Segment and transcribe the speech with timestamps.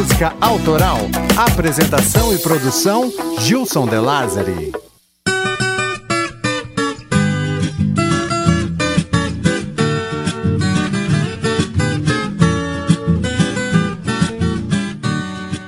[0.00, 0.96] música autoral.
[1.36, 4.72] Apresentação e produção: Gilson De Lázari.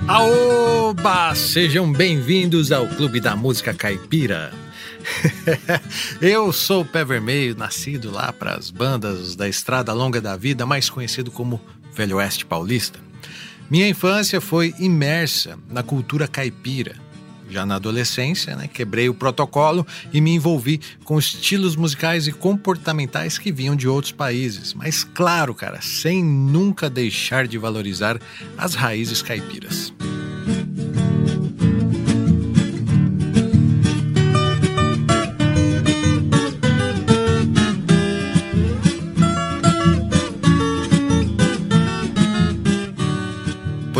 [0.09, 1.35] Aoba!
[1.35, 4.51] Sejam bem-vindos ao Clube da Música Caipira.
[6.23, 10.65] Eu sou o Pé Vermelho, nascido lá para as bandas da Estrada Longa da Vida,
[10.65, 11.61] mais conhecido como
[11.95, 13.12] Velho Oeste Paulista.
[13.73, 16.95] Minha infância foi imersa na cultura caipira.
[17.49, 23.39] Já na adolescência, né, quebrei o protocolo e me envolvi com estilos musicais e comportamentais
[23.39, 24.75] que vinham de outros países.
[24.75, 28.21] Mas, claro, cara, sem nunca deixar de valorizar
[28.59, 29.91] as raízes caipiras.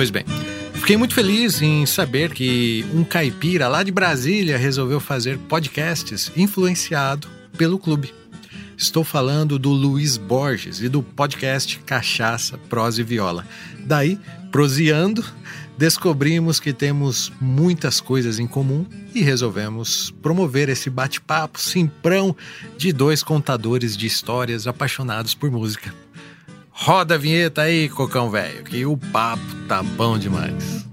[0.03, 0.25] Pois bem,
[0.75, 7.29] fiquei muito feliz em saber que um caipira lá de Brasília resolveu fazer podcasts influenciado
[7.57, 8.13] pelo clube.
[8.77, 13.47] Estou falando do Luiz Borges e do podcast Cachaça, Prosa e Viola.
[13.79, 14.19] Daí,
[14.51, 15.25] proseando,
[15.79, 22.35] descobrimos que temos muitas coisas em comum e resolvemos promover esse bate-papo simprão
[22.77, 25.95] de dois contadores de histórias apaixonados por música.
[26.75, 30.87] Roda a vinheta aí, cocão velho, que o papo tá bom demais.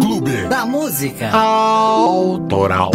[0.00, 2.92] Clube da Música Autoral.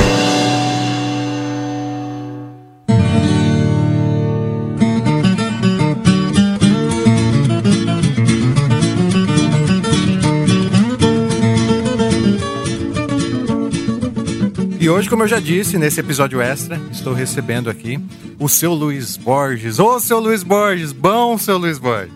[14.82, 18.00] E hoje, como eu já disse, nesse episódio extra, estou recebendo aqui
[18.40, 19.78] o seu Luiz Borges.
[19.78, 22.12] Ô, seu Luiz Borges, bom, seu Luiz Borges.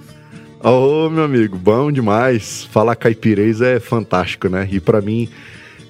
[0.63, 2.63] Ô, meu amigo, bom demais.
[2.71, 4.67] Falar caipirês é fantástico, né?
[4.71, 5.29] E para mim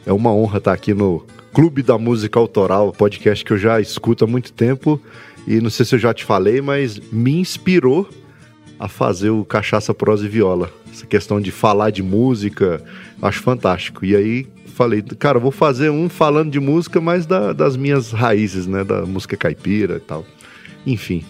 [0.06, 4.25] é uma honra estar aqui no Clube da Música Autoral, podcast que eu já escuto
[4.25, 5.02] há muito tempo.
[5.47, 8.09] E não sei se eu já te falei, mas me inspirou
[8.80, 10.72] a fazer o Cachaça, Prosa e Viola.
[10.91, 12.81] Essa questão de falar de música,
[13.22, 14.06] acho fantástico.
[14.06, 18.68] E aí falei, cara, vou fazer um falando de música, mas da, das minhas raízes,
[18.68, 18.84] né?
[18.84, 20.25] Da música caipira e tal.
[20.86, 21.24] Enfim.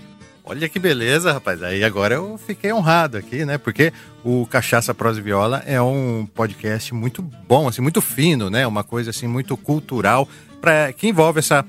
[0.44, 1.62] Olha que beleza, rapaz.
[1.64, 3.58] Aí agora eu fiquei honrado aqui, né?
[3.58, 3.92] Porque
[4.24, 8.66] o Cachaça Prosa e Viola é um podcast muito bom, assim, muito fino, né?
[8.68, 10.28] Uma coisa assim muito cultural
[10.62, 11.66] para que envolve essa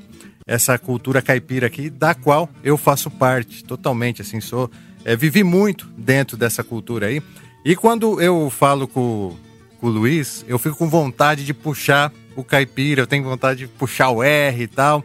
[0.47, 4.71] essa cultura caipira aqui, da qual eu faço parte totalmente, assim, sou
[5.07, 7.23] é, vivi muito dentro dessa cultura aí.
[7.65, 9.37] E quando eu falo com,
[9.81, 13.67] com o Luiz, eu fico com vontade de puxar o caipira, eu tenho vontade de
[13.69, 15.05] puxar o R e tal.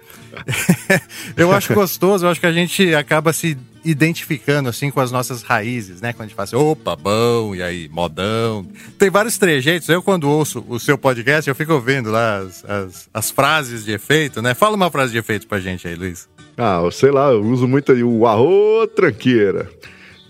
[1.37, 5.43] eu acho gostoso, eu acho que a gente acaba se identificando assim com as nossas
[5.43, 6.13] raízes, né?
[6.13, 8.65] Quando a gente fala assim, opa, bom, e aí, modão.
[8.97, 9.87] Tem vários trejeitos.
[9.87, 13.91] Eu, quando ouço o seu podcast, eu fico ouvindo lá as, as, as frases de
[13.91, 14.55] efeito, né?
[14.55, 16.27] Fala uma frase de efeito pra gente aí, Luiz.
[16.57, 19.69] Ah, sei lá, eu uso muito o arro tranqueira.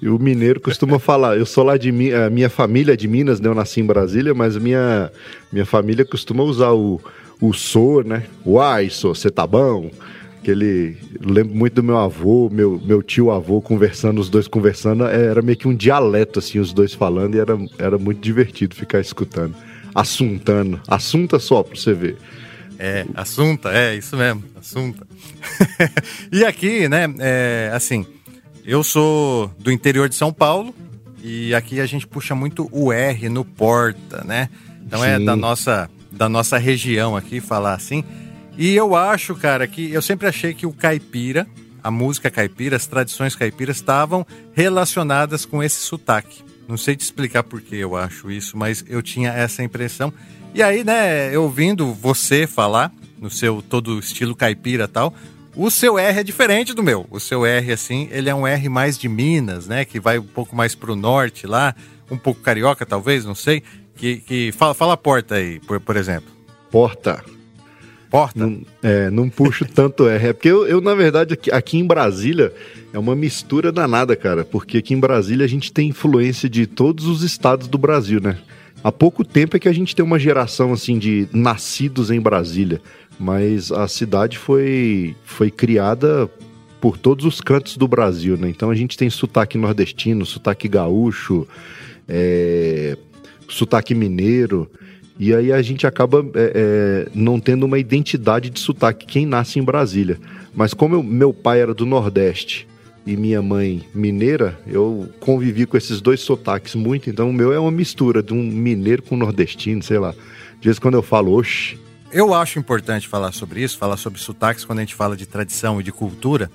[0.01, 3.39] E o mineiro costuma falar, eu sou lá de a minha família é de Minas,
[3.39, 3.47] né?
[3.47, 5.11] Eu nasci em Brasília, mas minha
[5.51, 6.99] minha família costuma usar o
[7.41, 8.23] o sou, né?
[8.45, 9.89] Uai, sou, você tá bom?
[10.43, 15.05] Que ele lembro muito do meu avô, meu, meu tio avô conversando, os dois conversando,
[15.05, 18.75] é, era meio que um dialeto assim, os dois falando e era, era muito divertido
[18.75, 19.55] ficar escutando.
[19.93, 22.17] Assuntando, assunta só pra você ver.
[22.83, 25.05] É, assunta, é isso mesmo, assunta.
[26.33, 28.07] e aqui, né, é, assim,
[28.65, 30.73] eu sou do interior de São Paulo
[31.23, 34.49] e aqui a gente puxa muito o R no porta, né?
[34.83, 35.21] Então é Sim.
[35.21, 38.03] é da nossa, da nossa região aqui falar assim.
[38.57, 41.45] E eu acho, cara, que eu sempre achei que o caipira,
[41.83, 46.43] a música caipira, as tradições caipiras estavam relacionadas com esse sotaque.
[46.67, 50.11] Não sei te explicar por que eu acho isso, mas eu tinha essa impressão.
[50.53, 55.13] E aí, né, eu ouvindo você falar no seu todo estilo caipira e tal,
[55.55, 57.05] o seu R é diferente do meu.
[57.09, 59.85] O seu R, assim, ele é um R mais de Minas, né?
[59.85, 61.75] Que vai um pouco mais pro norte lá,
[62.09, 63.63] um pouco carioca, talvez, não sei.
[63.95, 66.29] Que, que fala, fala porta aí, por, por exemplo.
[66.69, 67.23] Porta.
[68.09, 68.39] Porta?
[68.39, 70.27] Não, é, não puxo tanto R.
[70.27, 72.53] É porque eu, eu, na verdade, aqui, aqui em Brasília
[72.93, 74.43] é uma mistura danada, cara.
[74.43, 78.37] Porque aqui em Brasília a gente tem influência de todos os estados do Brasil, né?
[78.83, 82.81] Há pouco tempo é que a gente tem uma geração, assim, de nascidos em Brasília
[83.21, 86.27] mas a cidade foi, foi criada
[86.81, 88.49] por todos os cantos do Brasil, né?
[88.49, 91.47] Então a gente tem sotaque nordestino, sotaque gaúcho,
[92.09, 92.97] é,
[93.47, 94.67] sotaque mineiro,
[95.19, 96.51] e aí a gente acaba é,
[97.05, 100.17] é, não tendo uma identidade de sotaque quem nasce em Brasília.
[100.55, 102.67] Mas como eu, meu pai era do Nordeste,
[103.05, 107.59] e minha mãe mineira, eu convivi com esses dois sotaques muito, então o meu é
[107.59, 110.11] uma mistura de um mineiro com um nordestino, sei lá.
[110.59, 111.79] De vez em quando eu falo, oxe.
[112.11, 115.79] Eu acho importante falar sobre isso, falar sobre sotaques quando a gente fala de tradição
[115.79, 116.51] e de cultura,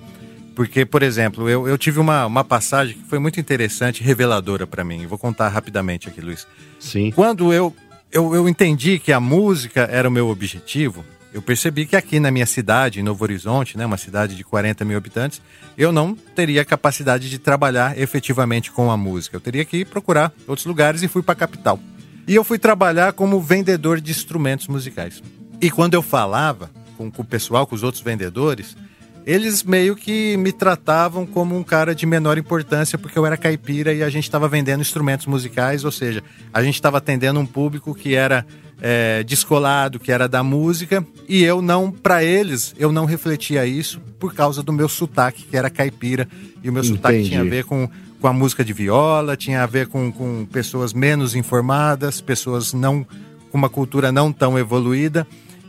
[0.55, 4.83] porque, por exemplo, eu, eu tive uma, uma passagem que foi muito interessante, reveladora para
[4.83, 5.05] mim.
[5.05, 6.47] Vou contar rapidamente aqui, Luiz.
[6.79, 7.11] Sim.
[7.11, 7.75] Quando eu,
[8.11, 11.03] eu, eu entendi que a música era o meu objetivo,
[11.37, 14.83] eu percebi que aqui na minha cidade, em Novo Horizonte, né, uma cidade de 40
[14.83, 15.39] mil habitantes,
[15.77, 19.37] eu não teria capacidade de trabalhar efetivamente com a música.
[19.37, 21.79] Eu teria que ir procurar outros lugares e fui para a capital.
[22.27, 25.21] E eu fui trabalhar como vendedor de instrumentos musicais.
[25.61, 28.75] E quando eu falava com, com o pessoal, com os outros vendedores,
[29.23, 33.93] eles meio que me tratavam como um cara de menor importância porque eu era caipira
[33.93, 37.93] e a gente estava vendendo instrumentos musicais, ou seja, a gente estava atendendo um público
[37.93, 38.43] que era
[38.81, 43.99] é, descolado, que era da música, e eu não, para eles, eu não refletia isso
[44.19, 46.27] por causa do meu sotaque, que era caipira,
[46.63, 46.97] e o meu Entendi.
[46.97, 47.89] sotaque tinha a ver com,
[48.19, 53.05] com a música de viola, tinha a ver com, com pessoas menos informadas, pessoas não
[53.51, 55.25] com uma cultura não tão evoluída.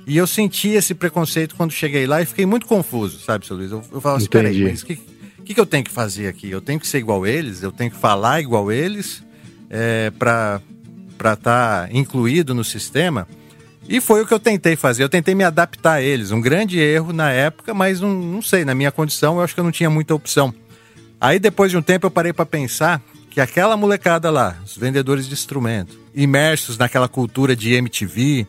[0.06, 3.70] E eu senti esse preconceito quando cheguei lá e fiquei muito confuso, sabe, seu Luiz?
[3.70, 4.99] Eu, eu falo assim, peraí, mas o que,
[5.44, 6.50] que, que, eu tenho que fazer aqui?
[6.50, 7.62] Eu tenho que ser igual eles?
[7.62, 9.22] Eu tenho que falar igual eles?
[9.69, 10.62] É, para
[11.19, 13.26] para estar tá incluído no sistema.
[13.88, 15.03] E foi o que eu tentei fazer.
[15.03, 16.31] Eu tentei me adaptar a eles.
[16.31, 19.61] Um grande erro na época, mas não, não sei, na minha condição eu acho que
[19.61, 20.55] eu não tinha muita opção.
[21.20, 25.26] Aí depois de um tempo eu parei para pensar que aquela molecada lá, os vendedores
[25.26, 28.47] de instrumento, imersos naquela cultura de MTV,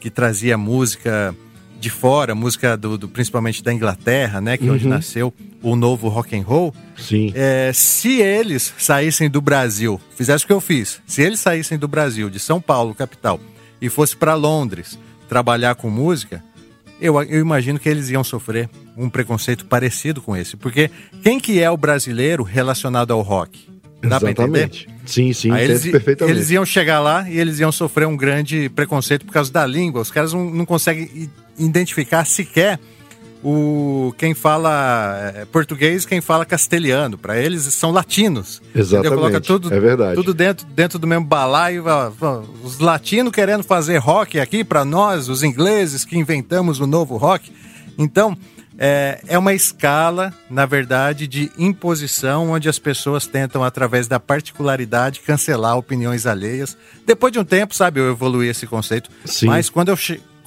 [0.00, 1.34] que trazia música
[1.78, 4.90] de fora, música do, do principalmente da Inglaterra, né, que é onde uhum.
[4.90, 5.32] nasceu
[5.62, 6.74] o novo rock and roll.
[6.96, 7.32] Sim.
[7.34, 11.86] É, se eles saíssem do Brasil, fizesse o que eu fiz, se eles saíssem do
[11.86, 13.40] Brasil, de São Paulo, capital,
[13.80, 14.98] e fosse para Londres
[15.28, 16.42] trabalhar com música,
[17.00, 20.90] eu, eu imagino que eles iam sofrer um preconceito parecido com esse, porque
[21.22, 23.68] quem que é o brasileiro relacionado ao rock?
[24.00, 24.88] Dá Exatamente.
[25.04, 26.38] Sim, sim, Aí eles, perfeitamente.
[26.38, 30.02] Eles iam chegar lá e eles iam sofrer um grande preconceito por causa da língua.
[30.02, 31.28] Os caras não, não conseguem
[31.58, 32.78] identificar sequer
[33.42, 37.16] o quem fala é, português quem fala castelhano.
[37.16, 38.60] Para eles são latinos.
[38.74, 39.14] Exatamente.
[39.14, 40.14] Coloca tudo, é verdade.
[40.14, 41.84] Tudo dentro, dentro do mesmo balaio.
[42.62, 47.52] Os latinos querendo fazer rock aqui para nós, os ingleses que inventamos o novo rock.
[47.96, 48.36] Então,
[48.80, 55.18] é, é uma escala, na verdade, de imposição, onde as pessoas tentam, através da particularidade,
[55.20, 56.76] cancelar opiniões alheias.
[57.04, 59.10] Depois de um tempo, sabe, eu evoluí esse conceito.
[59.24, 59.46] Sim.
[59.46, 59.98] Mas quando eu,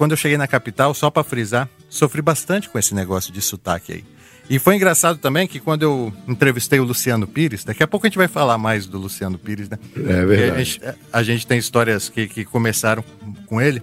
[0.02, 3.94] quando eu cheguei na capital, só para frisar, sofri bastante com esse negócio de sotaque
[3.94, 4.04] aí.
[4.50, 8.10] E foi engraçado também que quando eu entrevistei o Luciano Pires, daqui a pouco a
[8.10, 9.78] gente vai falar mais do Luciano Pires, né?
[9.96, 10.52] É verdade.
[10.60, 10.82] A gente,
[11.14, 13.04] a gente, tem histórias que, que começaram
[13.46, 13.80] com ele.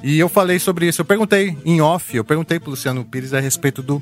[0.00, 1.00] E eu falei sobre isso.
[1.00, 4.00] Eu perguntei em off, eu perguntei pro Luciano Pires a respeito do,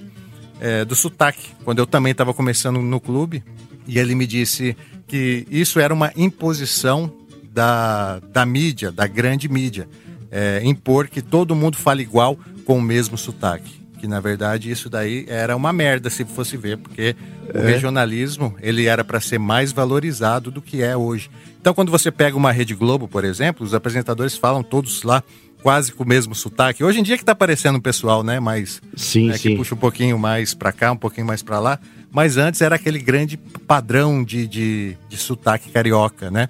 [0.60, 3.42] é, do sotaque, quando eu também estava começando no clube.
[3.86, 4.76] E ele me disse
[5.08, 7.10] que isso era uma imposição
[7.50, 9.88] da, da mídia, da grande mídia.
[10.38, 13.80] É, impor que todo mundo fale igual com o mesmo sotaque.
[13.98, 17.16] Que na verdade isso daí era uma merda se fosse ver, porque
[17.54, 17.58] é.
[17.58, 21.30] o regionalismo ele era para ser mais valorizado do que é hoje.
[21.58, 25.22] Então quando você pega uma Rede Globo, por exemplo, os apresentadores falam todos lá
[25.62, 26.84] quase com o mesmo sotaque.
[26.84, 29.50] Hoje em dia que tá aparecendo um pessoal, né, mais sim, né, sim.
[29.50, 31.80] que puxa um pouquinho mais para cá, um pouquinho mais para lá,
[32.12, 36.46] mas antes era aquele grande padrão de, de, de sotaque carioca, né?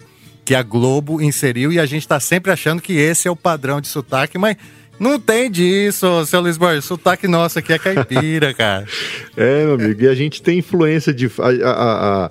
[0.46, 3.80] Que a Globo inseriu e a gente tá sempre achando que esse é o padrão
[3.80, 4.56] de sotaque, mas
[4.98, 6.80] não tem disso, seu Lisboa.
[6.80, 8.86] Sotaque nosso aqui é caipira, cara.
[9.36, 10.02] É, meu amigo.
[10.02, 11.30] E a gente tem influência de.
[11.38, 12.30] A, a,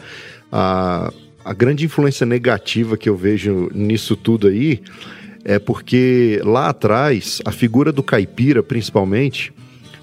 [0.51, 4.81] a, a, grande influência negativa que eu vejo nisso tudo aí
[5.43, 9.53] é porque lá atrás a figura do caipira, principalmente,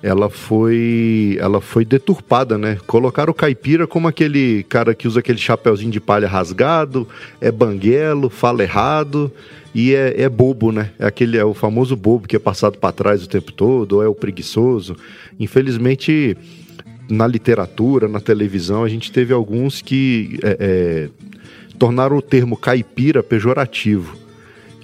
[0.03, 2.79] ela foi ela foi deturpada, né?
[2.87, 7.07] Colocaram o caipira como aquele cara que usa aquele chapeuzinho de palha rasgado,
[7.41, 9.31] é banguelo, fala errado
[9.75, 10.91] e é, é bobo, né?
[10.99, 14.03] É aquele é o famoso bobo que é passado para trás o tempo todo, ou
[14.03, 14.97] é o preguiçoso.
[15.39, 16.37] Infelizmente,
[17.09, 21.09] na literatura, na televisão, a gente teve alguns que é, é,
[21.79, 24.17] tornaram o termo caipira pejorativo.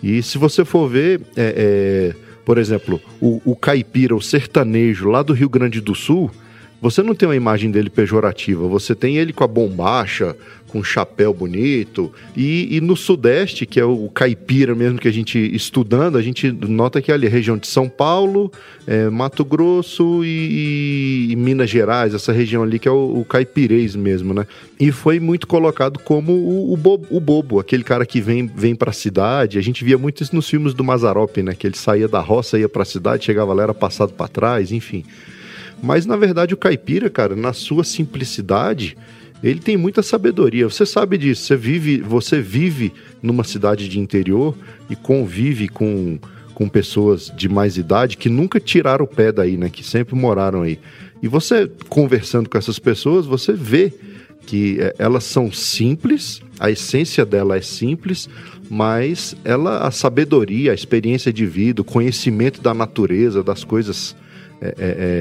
[0.03, 5.23] E se você for ver, é, é, por exemplo, o, o caipira, o sertanejo lá
[5.23, 6.31] do Rio Grande do Sul,
[6.81, 10.37] você não tem uma imagem dele pejorativa, você tem ele com a bombacha,
[10.69, 12.13] com um chapéu bonito.
[12.37, 16.53] E, e, no Sudeste, que é o caipira mesmo que a gente estudando, a gente
[16.53, 18.53] nota que é ali a região de São Paulo,
[18.87, 23.97] é, Mato Grosso e, e, Minas Gerais, essa região ali que é o, o caipirês
[23.97, 24.47] mesmo, né?
[24.79, 28.77] E foi muito colocado como o, o, bobo, o bobo, aquele cara que vem, vem
[28.77, 29.59] pra cidade.
[29.59, 31.55] A gente via muito isso nos filmes do Mazarop, né?
[31.55, 35.05] Que ele saía da roça, ia pra cidade, chegava lá, era passado para trás, enfim.
[35.83, 38.97] Mas na verdade o caipira, cara, na sua simplicidade,
[39.43, 40.69] ele tem muita sabedoria.
[40.69, 41.43] Você sabe disso.
[41.43, 42.93] Você vive, você vive
[43.23, 44.55] numa cidade de interior
[44.91, 46.19] e convive com,
[46.55, 49.69] com pessoas de mais idade que nunca tiraram o pé daí, né?
[49.69, 50.79] Que sempre moraram aí.
[51.23, 53.93] E você conversando com essas pessoas, você vê
[54.47, 58.29] que é, elas são simples, a essência dela é simples,
[58.71, 64.17] mas ela a sabedoria, a experiência de vida, o conhecimento da natureza, das coisas
[64.61, 64.75] é, é,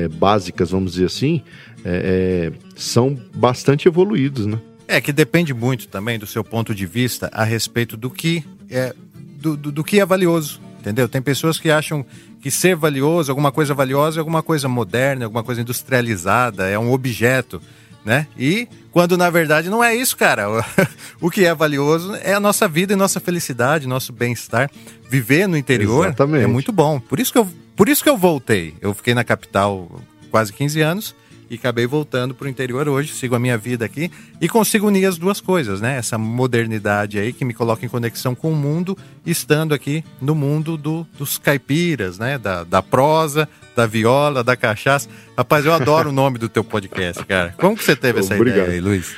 [0.06, 1.41] é básicas, vamos dizer assim,
[1.86, 4.60] é, são bastante evoluídos, né?
[4.88, 8.96] É que depende muito também do seu ponto de vista a respeito do que é
[9.38, 11.08] do, do, do que é valioso, entendeu?
[11.08, 12.06] Tem pessoas que acham
[12.41, 16.91] que ser valioso, alguma coisa valiosa, é alguma coisa moderna, alguma coisa industrializada, é um
[16.91, 17.62] objeto,
[18.03, 18.27] né?
[18.38, 20.48] E quando na verdade não é isso, cara.
[21.22, 24.72] o que é valioso é a nossa vida e nossa felicidade, nosso bem-estar.
[25.10, 26.44] Viver no interior Exatamente.
[26.44, 27.00] é muito bom.
[27.00, 27.48] Por isso que eu,
[27.78, 28.74] por isso que eu voltei.
[28.82, 31.16] Eu fiquei na capital quase 15 anos
[31.50, 35.06] e acabei voltando para o interior hoje, sigo a minha vida aqui e consigo unir
[35.06, 35.98] as duas coisas, né?
[35.98, 40.76] Essa modernidade aí que me coloca em conexão com o mundo, estando aqui no mundo
[40.76, 42.38] do, dos caipiras, né?
[42.38, 45.08] Da, da prosa, da viola, da cachaça.
[45.38, 47.54] Rapaz, eu adoro o nome do teu podcast, cara.
[47.58, 48.64] Como que você teve essa Obrigado.
[48.64, 49.16] ideia aí, Luiz?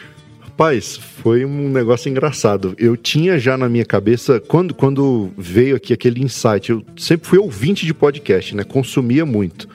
[0.59, 2.75] Rapaz, foi um negócio engraçado.
[2.77, 7.39] Eu tinha já na minha cabeça, quando, quando veio aqui aquele insight, eu sempre fui
[7.39, 8.65] ouvinte de podcast, né?
[8.65, 9.69] Consumia muito.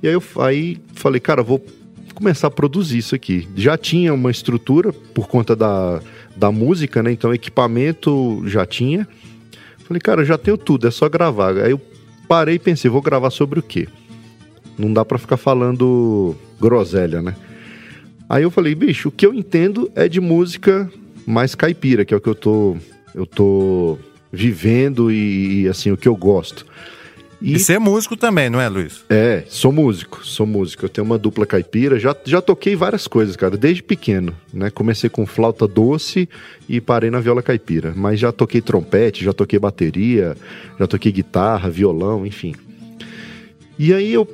[0.00, 1.60] E aí eu aí falei, cara, vou
[2.14, 3.48] começar a produzir isso aqui.
[3.56, 6.00] Já tinha uma estrutura por conta da,
[6.36, 7.10] da música, né?
[7.10, 9.08] Então equipamento já tinha.
[9.78, 11.56] Falei, cara, já tenho tudo, é só gravar.
[11.56, 11.80] Aí eu
[12.28, 13.88] parei e pensei, vou gravar sobre o quê?
[14.78, 17.34] Não dá para ficar falando groselha, né?
[18.30, 20.88] Aí eu falei, bicho, o que eu entendo é de música
[21.26, 22.76] mais caipira, que é o que eu tô,
[23.12, 23.98] eu tô
[24.32, 26.64] vivendo e, assim, o que eu gosto.
[27.42, 29.04] E, e ser músico também, não é, Luiz?
[29.10, 30.84] É, sou músico, sou músico.
[30.84, 34.70] Eu tenho uma dupla caipira, já, já toquei várias coisas, cara, desde pequeno, né?
[34.70, 36.28] Comecei com flauta doce
[36.68, 37.92] e parei na viola caipira.
[37.96, 40.36] Mas já toquei trompete, já toquei bateria,
[40.78, 42.54] já toquei guitarra, violão, enfim.
[43.76, 44.24] E aí eu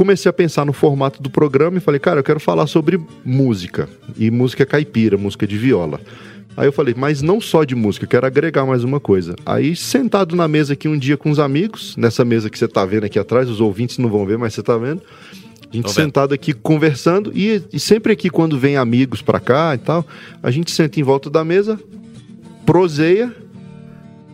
[0.00, 3.86] comecei a pensar no formato do programa e falei, cara, eu quero falar sobre música.
[4.16, 6.00] E música caipira, música de viola.
[6.56, 9.36] Aí eu falei, mas não só de música, quero agregar mais uma coisa.
[9.44, 12.82] Aí, sentado na mesa aqui um dia com os amigos, nessa mesa que você tá
[12.86, 15.02] vendo aqui atrás, os ouvintes não vão ver, mas você tá vendo.
[15.70, 19.78] A gente sentado aqui conversando e, e, sempre aqui quando vem amigos para cá e
[19.78, 20.06] tal,
[20.42, 21.78] a gente senta em volta da mesa,
[22.64, 23.30] proseia,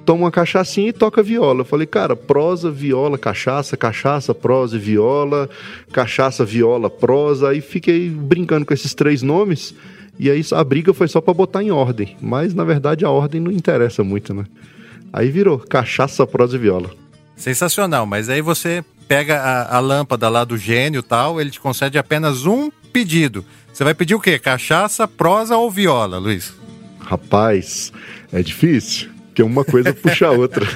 [0.06, 1.60] toma uma cachaçinha e toca viola.
[1.60, 5.50] Eu falei, cara, prosa, viola, cachaça, cachaça, prosa e viola,
[5.92, 7.50] cachaça, viola, prosa.
[7.50, 9.74] Aí fiquei brincando com esses três nomes.
[10.18, 12.16] E aí a briga foi só para botar em ordem.
[12.22, 14.44] Mas na verdade a ordem não interessa muito, né?
[15.12, 16.90] Aí virou cachaça, prosa e viola.
[17.36, 21.98] Sensacional, mas aí você pega a, a lâmpada lá do gênio tal, ele te concede
[21.98, 23.44] apenas um pedido.
[23.72, 24.38] Você vai pedir o quê?
[24.38, 26.54] Cachaça, prosa ou viola, Luiz?
[26.98, 27.92] Rapaz,
[28.32, 30.66] é difícil, porque uma coisa puxa a outra.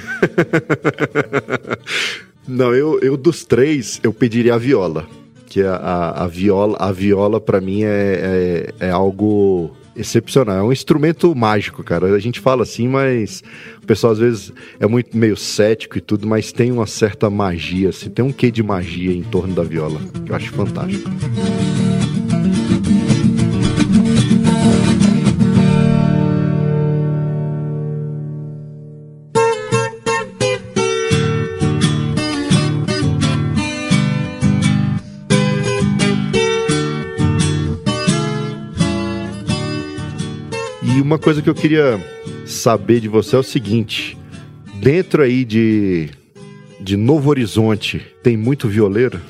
[2.47, 5.07] Não, eu, eu dos três, eu pediria a viola
[5.47, 10.59] que a, a, a viola, a viola para mim é, é, é, algo excepcional.
[10.59, 12.15] É um instrumento mágico, cara.
[12.15, 13.43] A gente fala assim, mas
[13.83, 17.89] o pessoal às vezes é muito meio cético e tudo, mas tem uma certa magia,
[17.89, 21.11] assim, tem um quê de magia em torno da viola, que eu acho fantástico.
[40.83, 42.01] Uma coisa que eu queria
[42.47, 44.17] saber de você é o seguinte:
[44.75, 46.09] dentro aí de,
[46.81, 49.21] de Novo Horizonte, tem muito violeiro?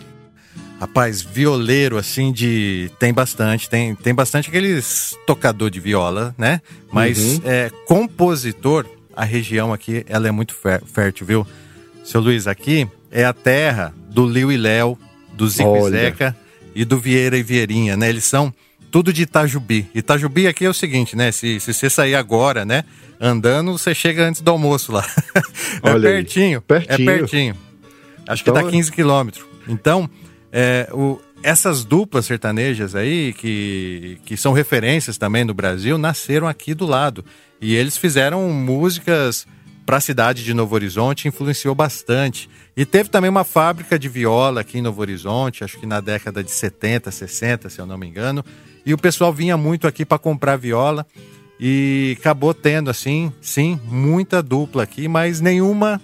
[0.81, 2.91] Rapaz, violeiro, assim, de.
[2.99, 3.69] Tem bastante.
[3.69, 6.63] Tem, tem bastante aqueles tocador de viola, né?
[6.91, 7.41] Mas uhum.
[7.45, 11.47] é, compositor, a região aqui, ela é muito fértil, viu?
[12.03, 14.97] Seu Luiz, aqui é a terra do Liu e Léo,
[15.35, 16.37] do Zico e Zeca
[16.75, 18.09] e do Vieira e Vieirinha, né?
[18.09, 18.53] Eles são
[18.91, 19.89] tudo de Itajubi.
[19.95, 21.31] Itajubi aqui é o seguinte, né?
[21.33, 22.85] Se, se você sair agora, né?
[23.21, 25.07] Andando, você chega antes do almoço lá.
[25.83, 27.11] é Olha pertinho, pertinho.
[27.11, 27.57] É pertinho.
[28.27, 29.45] Acho então, que dá 15 quilômetros.
[29.69, 30.09] Então,
[30.53, 36.75] é, o, essas duplas sertanejas aí, que, que são referências também no Brasil, nasceram aqui
[36.75, 37.25] do lado.
[37.61, 39.47] E eles fizeram músicas
[39.87, 42.49] para a cidade de Novo Horizonte, influenciou bastante.
[42.77, 46.43] E teve também uma fábrica de viola aqui em Novo Horizonte, acho que na década
[46.43, 48.45] de 70, 60, se eu não me engano.
[48.85, 51.07] E o pessoal vinha muito aqui para comprar viola
[51.59, 56.01] e acabou tendo assim, sim, muita dupla aqui, mas nenhuma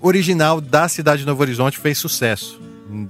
[0.00, 2.60] original da cidade de Novo Horizonte fez sucesso,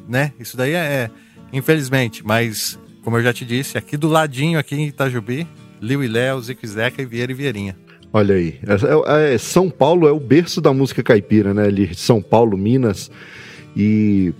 [0.08, 0.32] né?
[0.38, 1.10] Isso daí é,
[1.52, 2.22] infelizmente.
[2.26, 5.46] Mas, como eu já te disse, aqui do ladinho, aqui em Itajubi,
[5.80, 7.76] Liu e Léo, Zico e Zeca e Vieira e Vieirinha.
[8.12, 11.64] Olha aí, é, é, São Paulo é o berço da música caipira, né?
[11.64, 13.10] Ali, São Paulo, Minas,
[13.76, 14.32] e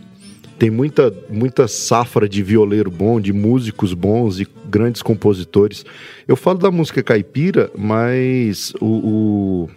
[0.58, 5.86] tem muita, muita safra de violeiro bom, de músicos bons e grandes compositores.
[6.26, 9.70] Eu falo da música caipira, mas o, o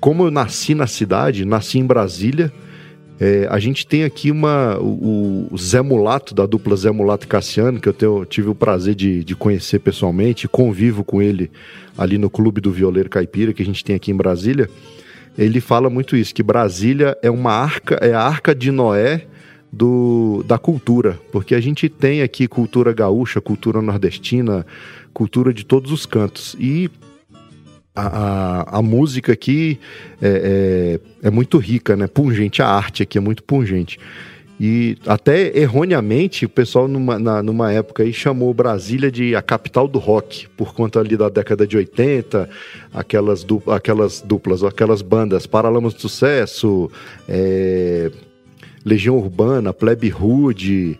[0.00, 2.52] como eu nasci na cidade, nasci em Brasília,
[3.24, 7.28] é, a gente tem aqui uma, o, o, Zé Mulato, da dupla Zé Mulato e
[7.28, 11.48] Cassiano, que eu tenho, tive o prazer de, de conhecer pessoalmente, convivo com ele
[11.96, 14.68] ali no Clube do Violeiro Caipira, que a gente tem aqui em Brasília.
[15.38, 19.24] Ele fala muito isso, que Brasília é uma arca, é a arca de Noé
[19.72, 24.66] do, da cultura, porque a gente tem aqui cultura gaúcha, cultura nordestina,
[25.14, 26.56] cultura de todos os cantos.
[26.58, 26.90] E
[27.94, 29.78] a, a, a, música aqui
[30.20, 32.06] é, é, é, muito rica, né?
[32.06, 33.98] Pungente, a arte aqui é muito pungente.
[34.58, 39.88] E até erroneamente o pessoal numa, na, numa época aí chamou Brasília de a capital
[39.88, 42.48] do rock, por conta ali da década de 80,
[42.94, 46.90] aquelas, du, aquelas duplas, aquelas bandas Paralamas do Sucesso,
[47.28, 48.10] é,
[48.84, 50.98] Legião Urbana, Plebe Rude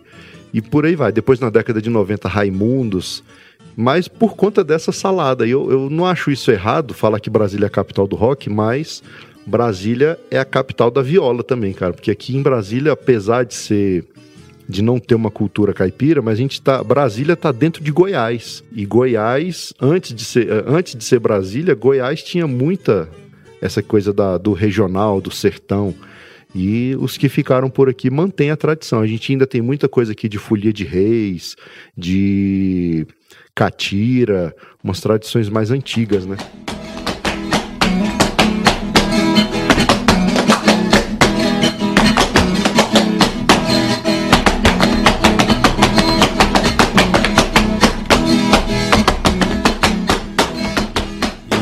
[0.53, 1.11] e por aí vai.
[1.11, 3.23] Depois na década de 90, Raimundos
[3.75, 5.47] mas por conta dessa salada.
[5.47, 9.03] Eu, eu não acho isso errado, falar que Brasília é a capital do rock, mas
[9.45, 11.93] Brasília é a capital da viola também, cara.
[11.93, 14.05] Porque aqui em Brasília, apesar de ser
[14.67, 18.63] de não ter uma cultura caipira, mas a gente tá Brasília está dentro de Goiás.
[18.71, 23.09] E Goiás, antes de ser antes de ser Brasília, Goiás tinha muita
[23.61, 25.93] essa coisa da, do regional, do sertão.
[26.55, 28.99] E os que ficaram por aqui mantêm a tradição.
[28.99, 31.55] A gente ainda tem muita coisa aqui de folia de reis,
[31.97, 33.07] de
[33.55, 36.37] catira, umas tradições mais antigas, né?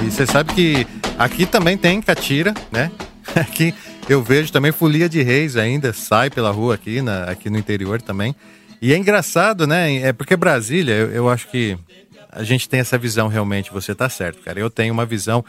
[0.06, 0.88] E você sabe que
[1.19, 2.89] aqui também tem catira, né?
[3.36, 3.73] Aqui
[4.10, 8.01] eu vejo também folia de reis ainda, sai pela rua aqui, na, aqui no interior
[8.01, 8.36] também.
[8.82, 9.98] E é engraçado, né?
[9.98, 11.78] É porque Brasília, eu, eu acho que
[12.32, 14.60] a gente tem essa visão realmente, você tá certo, cara.
[14.60, 15.44] Eu tenho uma visão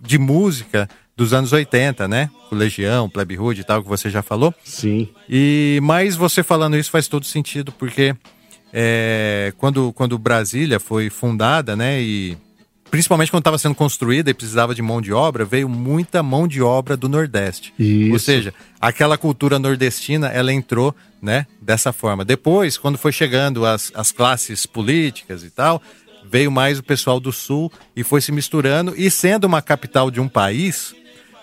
[0.00, 2.30] de música dos anos 80, né?
[2.50, 4.54] O Legião, Plebe Hood e tal, que você já falou.
[4.62, 5.08] Sim.
[5.28, 8.14] E mas você falando isso faz todo sentido, porque
[8.72, 12.00] é, quando, quando Brasília foi fundada, né?
[12.00, 12.36] E
[12.90, 16.62] principalmente quando estava sendo construída e precisava de mão de obra, veio muita mão de
[16.62, 17.72] obra do Nordeste.
[17.78, 18.12] Isso.
[18.12, 22.24] Ou seja, aquela cultura nordestina, ela entrou, né, dessa forma.
[22.24, 25.82] Depois, quando foi chegando as, as classes políticas e tal,
[26.28, 28.94] veio mais o pessoal do Sul e foi se misturando.
[28.96, 30.94] E sendo uma capital de um país,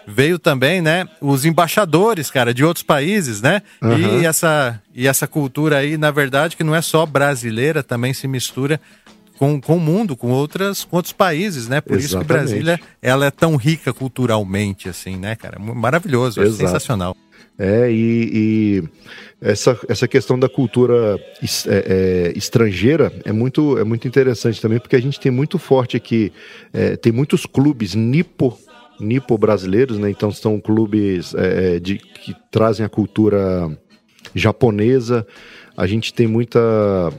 [0.07, 3.61] veio também, né, os embaixadores, cara, de outros países, né?
[3.81, 4.21] Uhum.
[4.21, 8.27] E essa e essa cultura aí, na verdade, que não é só brasileira, também se
[8.27, 8.79] mistura
[9.43, 11.81] com, com o mundo, com, outras, com outros países, né?
[11.81, 12.05] Por Exatamente.
[12.05, 15.59] isso que Brasília ela é tão rica culturalmente, assim, né, cara?
[15.59, 17.15] Maravilhoso, é sensacional.
[17.59, 18.83] É, e, e,
[19.41, 21.19] essa, essa questão da cultura
[21.67, 21.75] é,
[22.29, 26.31] é, estrangeira é muito, é muito interessante também, porque a gente tem muito forte aqui,
[26.71, 28.57] é, tem muitos clubes nipo,
[28.97, 30.09] nipo brasileiros, né?
[30.09, 33.77] Então são clubes é, é, de, que trazem a cultura
[34.33, 35.27] japonesa.
[35.75, 37.11] A gente tem muita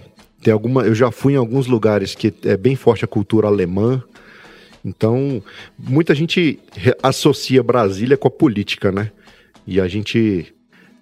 [0.44, 4.02] tem alguma, eu já fui em alguns lugares que é bem forte a cultura alemã.
[4.84, 5.42] Então,
[5.78, 6.60] muita gente
[7.02, 9.10] associa Brasília com a política, né?
[9.66, 10.54] E a gente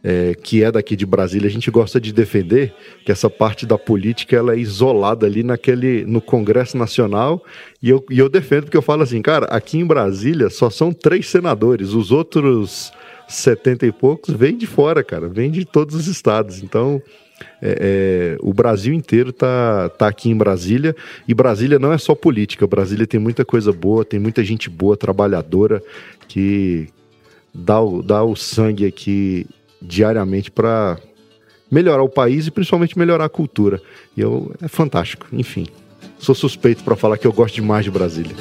[0.04, 2.72] é, que é daqui de Brasília, a gente gosta de defender
[3.04, 7.44] que essa parte da política ela é isolada ali naquele no Congresso Nacional
[7.82, 10.92] e eu, e eu defendo porque eu falo assim, cara, aqui em Brasília só são
[10.92, 12.92] três senadores, os outros
[13.28, 16.62] setenta e poucos vêm de fora, cara, vêm de todos os estados.
[16.62, 17.02] Então
[17.60, 20.94] é, é, o Brasil inteiro está tá aqui em Brasília
[21.26, 22.66] e Brasília não é só política.
[22.66, 25.82] Brasília tem muita coisa boa, tem muita gente boa, trabalhadora
[26.28, 26.88] que
[27.54, 29.46] dá o, dá o sangue aqui
[29.80, 30.98] diariamente para
[31.70, 33.80] melhorar o país e principalmente melhorar a cultura.
[34.16, 35.26] E eu, é fantástico.
[35.32, 35.66] Enfim,
[36.18, 38.36] sou suspeito para falar que eu gosto demais de Brasília.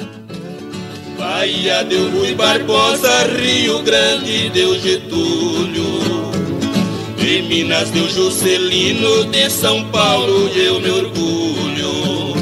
[1.18, 6.41] Bahia deu Rui Barbosa, Rio Grande deu Getúlio.
[7.22, 12.34] De Minas deu Juscelino, de São Paulo eu me orgulho.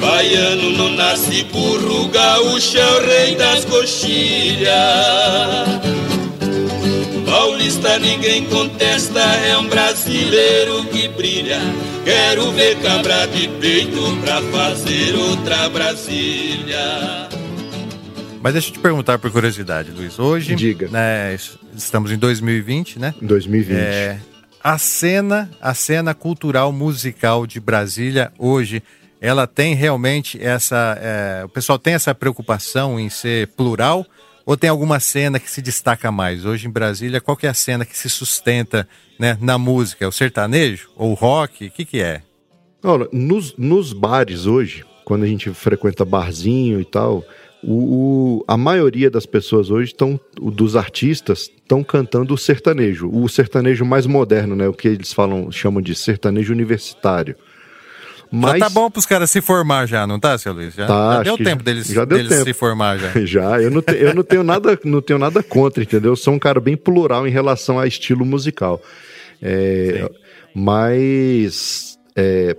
[0.00, 4.72] Baiano não nasce burro, gaúcho é o rei das coxilhas.
[7.24, 11.60] Paulista ninguém contesta, é um brasileiro que brilha.
[12.04, 17.31] Quero ver cabra de peito pra fazer outra Brasília.
[18.42, 20.18] Mas deixa eu te perguntar por curiosidade, Luiz.
[20.18, 20.88] Hoje, Diga.
[20.88, 21.38] Né,
[21.76, 23.14] estamos em 2020, né?
[23.22, 23.76] 2020.
[23.78, 24.18] É,
[24.62, 28.82] a cena, a cena cultural musical de Brasília hoje,
[29.20, 30.98] ela tem realmente essa.
[31.00, 34.04] É, o pessoal tem essa preocupação em ser plural
[34.44, 36.44] ou tem alguma cena que se destaca mais?
[36.44, 38.88] Hoje em Brasília, qual é a cena que se sustenta
[39.20, 40.04] né, na música?
[40.04, 41.66] É o sertanejo ou o rock?
[41.66, 42.22] O que, que é?
[42.82, 47.24] Olha, nos, nos bares hoje, quando a gente frequenta barzinho e tal,
[47.62, 47.74] o,
[48.40, 53.84] o, a maioria das pessoas hoje estão, dos artistas, estão cantando o sertanejo, o sertanejo
[53.84, 54.66] mais moderno, né?
[54.66, 57.36] O que eles falam, chamam de sertanejo universitário.
[58.30, 58.52] Mas...
[58.52, 60.74] Já tá bom pros caras se formar já, não tá, seu Luiz?
[60.74, 62.44] Já, tá, já deu tempo já, deles, já deu deles tempo.
[62.44, 63.12] se formar já.
[63.26, 66.12] já, eu não, te, eu não tenho nada, não tenho nada contra, entendeu?
[66.12, 68.80] Eu sou um cara bem plural em relação a estilo musical.
[69.42, 70.10] É,
[70.54, 72.56] mas é,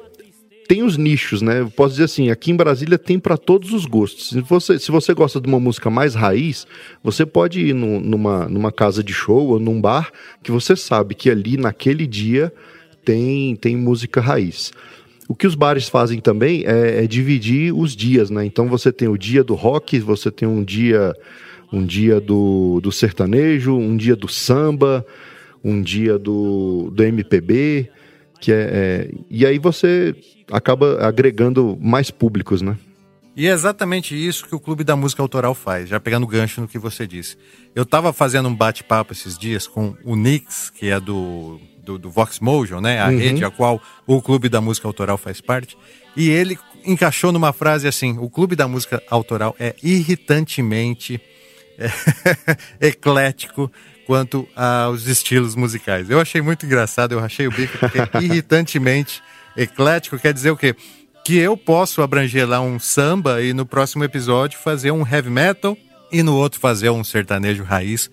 [0.67, 1.61] tem os nichos, né?
[1.61, 4.29] Eu posso dizer assim, aqui em Brasília tem para todos os gostos.
[4.29, 6.65] Se você, se você gosta de uma música mais raiz,
[7.03, 11.15] você pode ir no, numa, numa casa de show ou num bar que você sabe
[11.15, 12.51] que ali naquele dia
[13.03, 14.71] tem, tem música raiz.
[15.27, 18.45] O que os bares fazem também é, é, dividir os dias, né?
[18.45, 21.13] Então você tem o dia do rock, você tem um dia
[21.71, 25.03] um dia do, do sertanejo, um dia do samba,
[25.63, 27.89] um dia do, do MPB,
[28.43, 30.13] que é, é e aí você
[30.51, 32.77] acaba agregando mais públicos, né?
[33.37, 36.67] E é exatamente isso que o Clube da Música Autoral faz, já pegando gancho no
[36.67, 37.37] que você disse.
[37.73, 42.09] Eu estava fazendo um bate-papo esses dias com o Nix, que é do do, do
[42.09, 43.01] Vox Motion, né?
[43.01, 43.17] A uhum.
[43.17, 45.77] rede a qual o Clube da Música Autoral faz parte.
[46.15, 51.19] E ele encaixou numa frase assim: o Clube da Música Autoral é irritantemente
[51.79, 53.71] é, eclético
[54.05, 56.09] quanto aos estilos musicais.
[56.09, 59.21] Eu achei muito engraçado, eu achei o bico, porque irritantemente
[59.55, 60.75] eclético quer dizer o quê?
[61.23, 65.77] Que eu posso abranger lá um samba e no próximo episódio fazer um heavy metal
[66.11, 68.09] e no outro fazer um sertanejo raiz,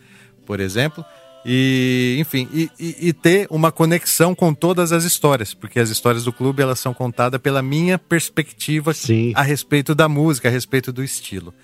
[0.47, 1.05] por exemplo.
[1.45, 6.25] E, enfim, e, e, e, ter uma conexão com todas as histórias, porque as histórias
[6.25, 9.33] do clube elas são contadas pela minha perspectiva Sim.
[9.35, 11.55] a respeito da música, a respeito do estilo.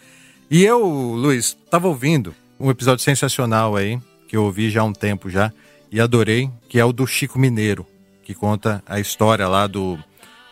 [0.50, 4.92] E eu, Luiz, estava ouvindo um episódio sensacional aí, que eu ouvi já há um
[4.92, 5.52] tempo já,
[5.90, 7.86] e adorei, que é o do Chico Mineiro,
[8.24, 9.98] que conta a história lá do,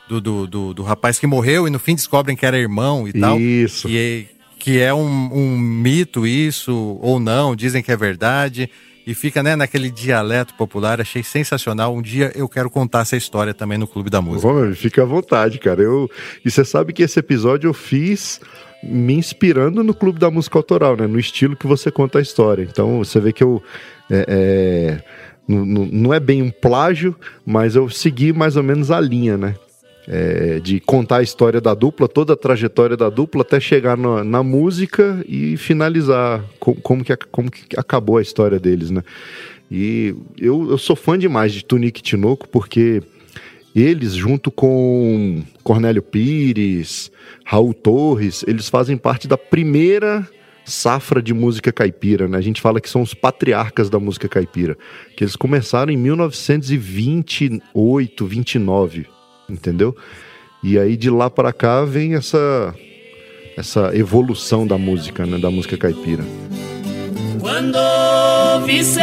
[0.09, 3.13] do, do, do, do rapaz que morreu e no fim descobrem que era irmão e
[3.13, 3.39] tal.
[3.41, 3.89] Isso.
[3.89, 8.71] E, que é um, um mito isso, ou não, dizem que é verdade
[9.07, 11.01] e fica né, naquele dialeto popular.
[11.01, 11.95] Achei sensacional.
[11.95, 14.51] Um dia eu quero contar essa história também no Clube da Música.
[14.51, 15.83] Bom, fica à vontade, cara.
[15.83, 16.11] Eu...
[16.45, 18.41] E você sabe que esse episódio eu fiz
[18.89, 21.07] me inspirando no Clube da Música Autoral, né?
[21.07, 22.63] No estilo que você conta a história.
[22.63, 23.63] Então você vê que eu.
[24.11, 25.25] É, é...
[25.47, 29.55] Não, não é bem um plágio, mas eu segui mais ou menos a linha, né?
[30.07, 34.23] é, de contar a história da dupla, toda a trajetória da dupla, até chegar na,
[34.23, 39.03] na música e finalizar com, como, que, como que acabou a história deles, né?
[39.71, 43.03] E eu, eu sou fã demais de Tunique Tinoco, porque
[43.75, 47.11] eles, junto com Cornélio Pires,
[47.45, 50.25] Raul Torres, eles fazem parte da primeira
[50.65, 52.39] safra de música caipira, né?
[52.39, 54.79] A gente fala que são os patriarcas da música caipira,
[55.17, 59.07] que eles começaram em 1928, 29,
[59.49, 59.97] entendeu?
[60.63, 62.73] E aí de lá para cá vem essa
[63.57, 66.25] essa evolução da música, né, da música caipira.
[67.39, 67.79] Quando
[68.67, 69.01] vi seu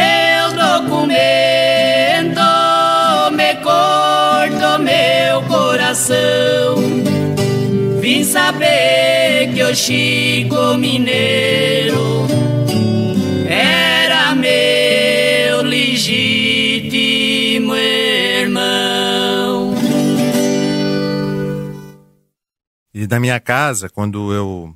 [0.54, 1.61] documento,
[5.92, 6.76] coração.
[8.00, 12.26] Vim saber que o Chico Mineiro
[13.46, 19.74] era meu legítimo irmão.
[22.94, 24.74] E na minha casa, quando eu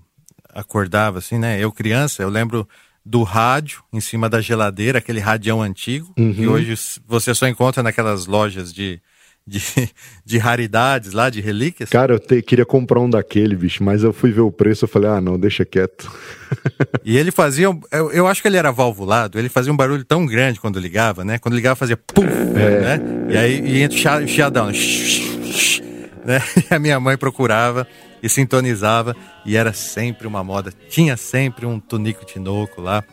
[0.53, 1.59] acordava, assim, né?
[1.59, 2.69] Eu criança, eu lembro
[3.05, 6.35] do rádio em cima da geladeira, aquele radião antigo, uhum.
[6.35, 6.75] que hoje
[7.07, 9.01] você só encontra naquelas lojas de,
[9.47, 9.63] de,
[10.25, 11.89] de raridades lá, de relíquias.
[11.89, 14.89] Cara, eu te, queria comprar um daquele, bicho, mas eu fui ver o preço, eu
[14.89, 16.11] falei, ah, não, deixa quieto.
[17.05, 20.27] e ele fazia, eu, eu acho que ele era valvulado, ele fazia um barulho tão
[20.27, 21.39] grande quando ligava, né?
[21.39, 22.25] Quando ligava fazia pum,
[22.57, 22.81] é.
[22.81, 23.01] né?
[23.31, 26.43] E aí e entra o chiadão, né?
[26.71, 27.87] E a minha mãe procurava
[28.23, 30.73] e sintonizava e era sempre uma moda.
[30.89, 33.05] Tinha sempre um Tunico Tinoco lá.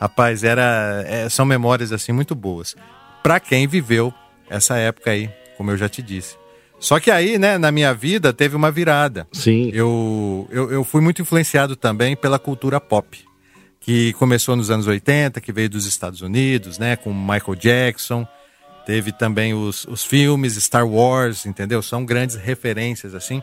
[0.00, 2.74] Rapaz, era, é, são memórias assim muito boas.
[3.22, 4.12] Para quem viveu
[4.48, 6.38] essa época aí, como eu já te disse.
[6.78, 9.28] Só que aí, né, na minha vida teve uma virada.
[9.30, 9.70] Sim.
[9.74, 13.22] Eu, eu, eu fui muito influenciado também pela cultura pop,
[13.78, 18.26] que começou nos anos 80, que veio dos Estados Unidos, né, com Michael Jackson.
[18.86, 21.82] Teve também os, os filmes Star Wars, entendeu?
[21.82, 23.42] São grandes referências, assim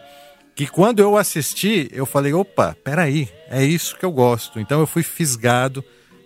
[0.56, 4.60] que quando eu assisti, eu falei, opa, peraí, é isso que eu gosto.
[4.60, 5.86] Então eu fui fisgado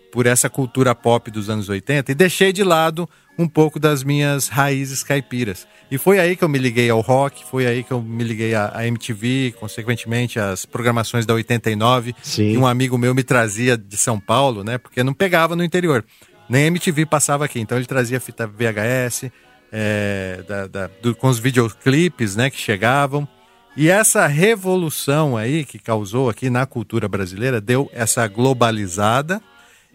[0.09, 4.47] por essa cultura pop dos anos 80 e deixei de lado um pouco das minhas
[4.47, 5.67] raízes caipiras.
[5.89, 8.53] E foi aí que eu me liguei ao rock, foi aí que eu me liguei
[8.55, 12.51] à, MTV, consequentemente às programações da 89, Sim.
[12.51, 14.77] que um amigo meu me trazia de São Paulo, né?
[14.77, 16.05] Porque não pegava no interior.
[16.47, 19.31] Nem a MTV passava aqui, então ele trazia fita VHS,
[19.71, 23.27] é, da, da, do, com os videoclipes né, que chegavam.
[23.75, 29.41] E essa revolução aí que causou aqui na cultura brasileira deu essa globalizada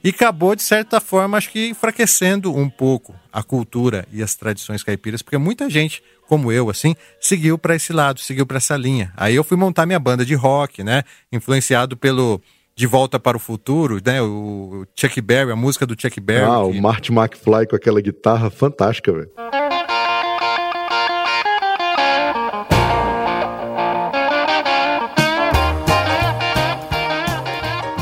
[0.07, 4.85] e acabou, de certa forma, acho que enfraquecendo um pouco a cultura e as tradições
[4.85, 9.12] caipiras, porque muita gente, como eu, assim, seguiu para esse lado, seguiu para essa linha.
[9.16, 11.03] Aí eu fui montar minha banda de rock, né?
[11.33, 12.40] Influenciado pelo
[12.77, 14.23] De Volta para o Futuro, né?
[14.23, 16.45] O Chuck Berry, a música do Chuck Berry.
[16.45, 16.79] Ah, que...
[16.79, 19.31] o Marty McFly com aquela guitarra fantástica, velho.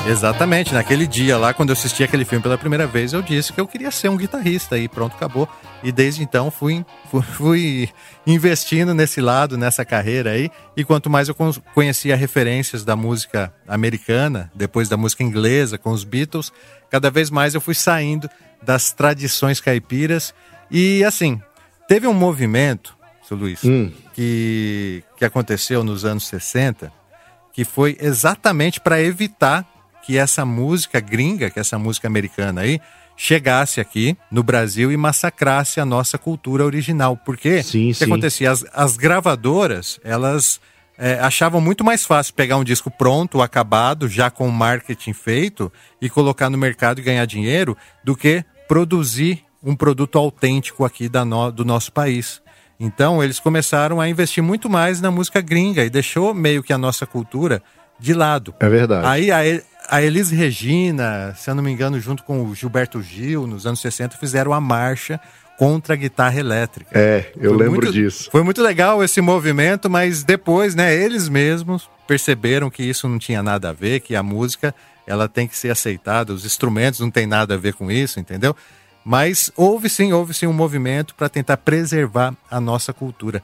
[0.06, 3.60] Exatamente, naquele dia lá, quando eu assisti aquele filme pela primeira vez, eu disse que
[3.60, 5.48] eu queria ser um guitarrista e pronto, acabou.
[5.82, 6.84] E desde então fui,
[7.32, 7.88] fui,
[8.26, 10.50] investindo nesse lado, nessa carreira aí.
[10.76, 11.34] E quanto mais eu
[11.74, 16.52] conhecia referências da música americana, depois da música inglesa, com os Beatles,
[16.90, 18.28] cada vez mais eu fui saindo
[18.62, 20.34] das tradições caipiras.
[20.70, 21.40] E assim,
[21.88, 22.94] teve um movimento,
[23.26, 23.90] seu Luiz, Hum.
[24.12, 26.92] que, que aconteceu nos anos 60,
[27.54, 29.66] que foi exatamente para evitar
[30.04, 32.80] que essa música gringa, que essa música americana aí,
[33.16, 37.16] chegasse aqui no Brasil e massacrasse a nossa cultura original.
[37.16, 38.04] Porque Sim, o que sim.
[38.04, 38.50] acontecia?
[38.50, 40.60] As, as gravadoras, elas
[40.98, 45.72] é, achavam muito mais fácil pegar um disco pronto, acabado, já com o marketing feito,
[46.00, 51.24] e colocar no mercado e ganhar dinheiro, do que produzir um produto autêntico aqui da
[51.24, 52.42] no- do nosso país.
[52.78, 56.78] Então eles começaram a investir muito mais na música gringa e deixou meio que a
[56.78, 57.62] nossa cultura
[57.98, 58.52] de lado.
[58.60, 59.06] É verdade.
[59.06, 63.46] Aí a, a Elis Regina, se eu não me engano, junto com o Gilberto Gil,
[63.46, 65.20] nos anos 60, fizeram a marcha
[65.58, 66.90] contra a guitarra elétrica.
[66.98, 68.28] É, eu Foi lembro muito- disso.
[68.30, 73.42] Foi muito legal esse movimento, mas depois, né, eles mesmos perceberam que isso não tinha
[73.42, 74.74] nada a ver, que a música
[75.06, 78.56] ela tem que ser aceitada, os instrumentos não tem nada a ver com isso, entendeu?
[79.04, 83.42] Mas houve sim, houve sim um movimento para tentar preservar a nossa cultura.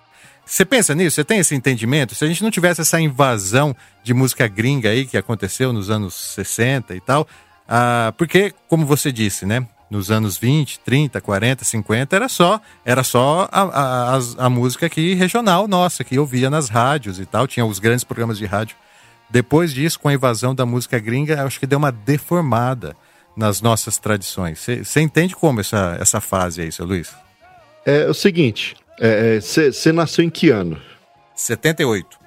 [0.50, 1.14] Você pensa nisso?
[1.14, 2.12] Você tem esse entendimento?
[2.12, 6.12] Se a gente não tivesse essa invasão de música gringa aí que aconteceu nos anos
[6.34, 7.24] 60 e tal,
[7.68, 9.64] ah, porque, como você disse, né?
[9.88, 15.14] Nos anos 20, 30, 40, 50, era só, era só a, a, a música aqui
[15.14, 18.74] regional nossa, que eu via nas rádios e tal, tinha os grandes programas de rádio.
[19.30, 22.96] Depois disso, com a invasão da música gringa, acho que deu uma deformada
[23.36, 24.58] nas nossas tradições.
[24.58, 27.14] Você entende como essa, essa fase aí, seu Luiz?
[27.86, 28.76] É o seguinte,
[29.40, 30.80] você nasceu em que ano?
[31.34, 32.18] 78.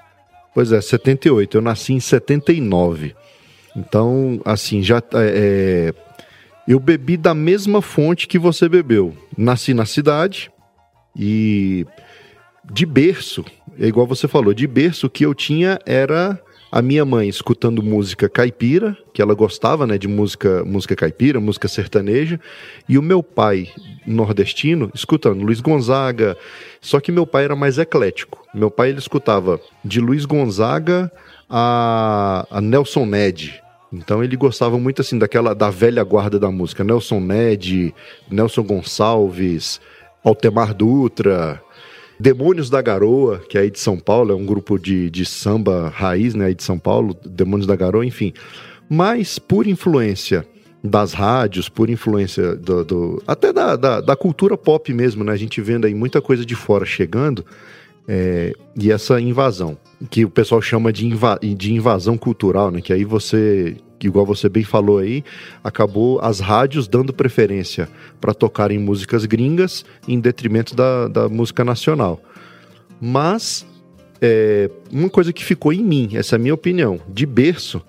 [0.53, 1.57] Pois é, 78.
[1.57, 3.15] Eu nasci em 79.
[3.75, 4.97] Então, assim, já.
[4.97, 5.01] é,
[5.93, 5.93] é,
[6.67, 9.15] eu bebi da mesma fonte que você bebeu.
[9.37, 10.51] Nasci na cidade
[11.15, 11.85] e
[12.71, 13.43] de berço,
[13.77, 16.39] é igual você falou, de berço o que eu tinha era
[16.73, 21.67] a minha mãe escutando música caipira, que ela gostava, né, de música, música caipira, música
[21.67, 22.39] sertaneja,
[22.89, 23.69] e o meu pai
[24.07, 26.35] nordestino escutando Luiz Gonzaga.
[26.81, 28.43] Só que meu pai era mais eclético.
[28.55, 31.11] Meu pai ele escutava de Luiz Gonzaga
[31.47, 33.61] a, a Nelson Ned.
[33.93, 37.93] Então ele gostava muito assim daquela da velha guarda da música, Nelson Ned,
[38.31, 39.79] Nelson Gonçalves,
[40.23, 41.61] Altemar Dutra,
[42.19, 45.89] Demônios da Garoa, que é aí de São Paulo, é um grupo de, de samba
[45.93, 48.31] raiz, né, aí de São Paulo, Demônios da Garoa, enfim.
[48.89, 50.45] Mas por influência
[50.83, 55.31] das rádios, por influência do, do- até da, da, da cultura pop mesmo, né?
[55.31, 57.45] A gente vendo aí muita coisa de fora chegando
[58.05, 59.77] é, e essa invasão,
[60.09, 62.81] que o pessoal chama de, inva- de invasão cultural, né?
[62.81, 65.23] Que aí você, igual você bem falou aí,
[65.63, 67.89] acabou as rádios dando preferência
[68.19, 72.21] para tocarem músicas gringas em detrimento da, da música nacional.
[72.99, 73.65] Mas
[74.21, 77.81] é, uma coisa que ficou em mim, essa é a minha opinião, de berço,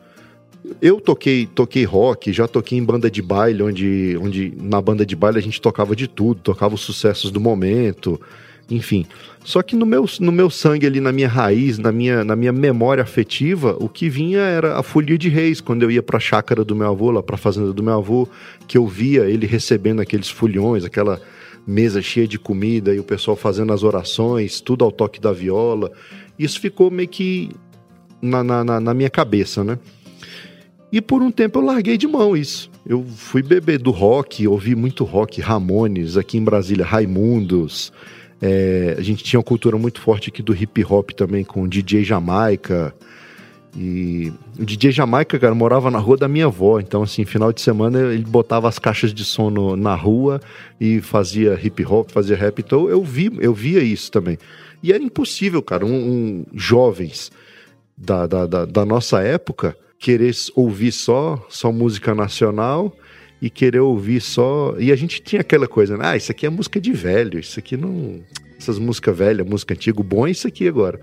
[0.81, 5.15] eu toquei, toquei rock, já toquei em banda de baile, onde, onde na banda de
[5.15, 8.21] baile a gente tocava de tudo, tocava os sucessos do momento,
[8.71, 9.05] enfim.
[9.45, 12.53] Só que no meu, no meu sangue ali, na minha raiz, na minha, na minha
[12.53, 16.65] memória afetiva, o que vinha era a folia de reis, quando eu ia pra chácara
[16.65, 18.27] do meu avô, lá pra fazenda do meu avô,
[18.67, 21.21] que eu via ele recebendo aqueles folhões, aquela
[21.67, 25.91] mesa cheia de comida e o pessoal fazendo as orações, tudo ao toque da viola.
[26.39, 27.51] Isso ficou meio que
[28.21, 29.79] na, na, na- na minha cabeça, né?
[30.91, 32.71] E por um tempo eu larguei de mão isso.
[32.87, 37.93] Eu fui beber do rock, ouvi muito rock, Ramones, aqui em Brasília, Raimundos.
[38.47, 42.05] É, a gente tinha uma cultura muito forte aqui do hip hop também, com DJ
[42.05, 42.95] Jamaica.
[43.75, 46.79] E o DJ Jamaica, cara, morava na rua da minha avó.
[46.79, 50.43] Então, assim, final de semana ele botava as caixas de som no, na rua
[50.79, 52.59] e fazia hip hop, fazia rap.
[52.59, 54.37] Então eu vi, eu via isso também.
[54.83, 57.33] E era impossível, cara, um, um jovens
[57.97, 62.95] da, da, da, da nossa época querer ouvir só, só música nacional
[63.45, 64.75] e querer ouvir só.
[64.79, 66.05] E a gente tinha aquela coisa, né?
[66.07, 68.21] Ah, isso aqui é música de velho, isso aqui não.
[68.59, 70.99] Essas músicas velhas, música antiga, bom é isso aqui agora.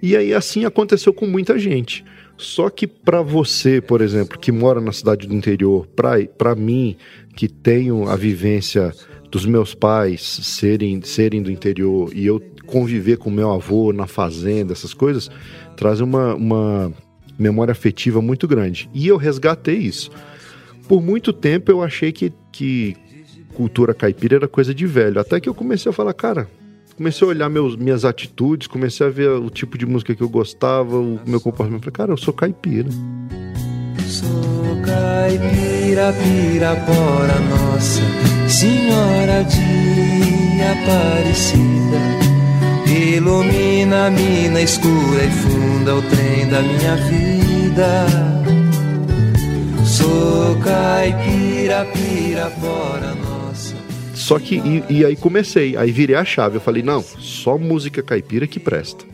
[0.00, 2.02] E aí assim aconteceu com muita gente.
[2.38, 6.96] Só que para você, por exemplo, que mora na cidade do interior, para mim,
[7.36, 8.90] que tenho a vivência
[9.30, 14.72] dos meus pais serem, serem do interior e eu conviver com meu avô na fazenda,
[14.72, 15.30] essas coisas,
[15.76, 16.90] traz uma, uma
[17.38, 18.88] memória afetiva muito grande.
[18.94, 20.10] E eu resgatei isso.
[20.88, 22.96] Por muito tempo eu achei que, que
[23.54, 25.20] cultura caipira era coisa de velho.
[25.20, 26.48] Até que eu comecei a falar, cara,
[26.96, 30.28] comecei a olhar meus, minhas atitudes, comecei a ver o tipo de música que eu
[30.28, 31.80] gostava, o meu comportamento.
[31.80, 32.88] Falei, cara, eu sou caipira.
[34.06, 38.02] Sou caipira, pirapora nossa,
[38.48, 41.98] senhora de Aparecida.
[42.86, 48.63] Ilumina a mina escura e funda o trem da minha vida.
[49.96, 53.76] Sou caipira, pirapora nossa.
[54.12, 56.56] Só que, e, e, aí comecei, aí virei a chave.
[56.56, 59.04] Eu falei, não, só música caipira que presta.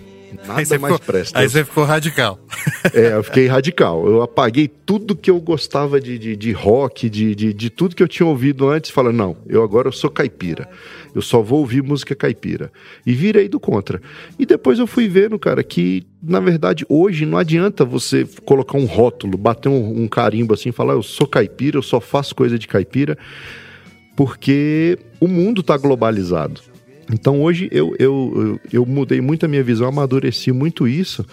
[0.51, 1.39] Nada mais ficou, presta.
[1.39, 2.39] Aí você ficou radical.
[2.95, 4.07] É, eu fiquei radical.
[4.07, 8.03] Eu apaguei tudo que eu gostava de, de, de rock, de, de, de, tudo que
[8.03, 8.91] eu tinha ouvido antes.
[8.91, 10.67] Falei, não, eu agora eu sou caipira.
[11.15, 12.73] Eu só vou ouvir música caipira.
[13.05, 14.01] E virei do contra.
[14.39, 18.87] E depois eu fui vendo, cara, que na verdade hoje não adianta você colocar um
[18.87, 22.67] rótulo, bater um, um carimbo assim, falar eu sou caipira, eu só faço coisa de
[22.67, 23.17] caipira,
[24.17, 26.70] porque o mundo está globalizado.
[27.13, 31.27] Então hoje eu, eu, eu, eu, mudei muito a minha visão, amadureci muito isso,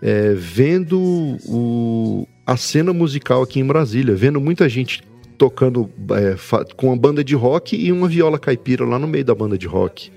[0.00, 0.98] é, vendo
[1.46, 5.02] o, a cena musical aqui em Brasília, vendo muita gente
[5.38, 6.36] tocando é,
[6.76, 9.66] com uma banda de rock e uma viola caipira lá no meio da banda de
[9.66, 10.12] rock.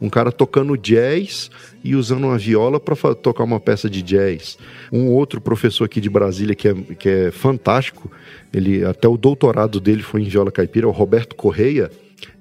[0.00, 1.48] Um cara tocando jazz
[1.84, 4.58] e usando uma viola para tocar uma peça de jazz.
[4.92, 8.10] Um outro professor aqui de Brasília que é, que é fantástico,
[8.52, 11.90] ele até o doutorado dele foi em viola caipira, o Roberto Correia.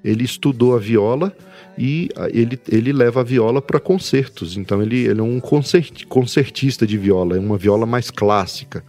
[0.04, 1.36] Ele estudou a viola
[1.84, 4.56] e ele, ele leva a viola para concertos.
[4.56, 8.84] Então ele, ele é um concert, concertista de viola, é uma viola mais clássica.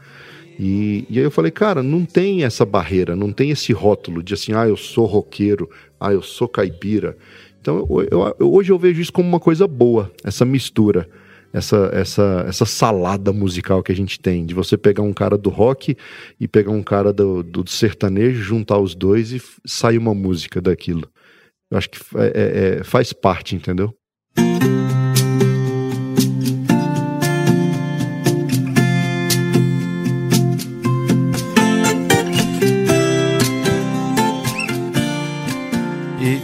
[0.61, 4.35] E, e aí eu falei, cara, não tem essa barreira, não tem esse rótulo de
[4.35, 7.16] assim, ah, eu sou roqueiro, ah, eu sou caipira.
[7.62, 11.09] Então eu, eu, hoje eu vejo isso como uma coisa boa, essa mistura,
[11.50, 15.48] essa, essa, essa salada musical que a gente tem, de você pegar um cara do
[15.48, 15.96] rock
[16.38, 21.09] e pegar um cara do, do sertanejo, juntar os dois e sair uma música daquilo.
[21.72, 23.96] Eu acho que é, é, é faz parte, entendeu?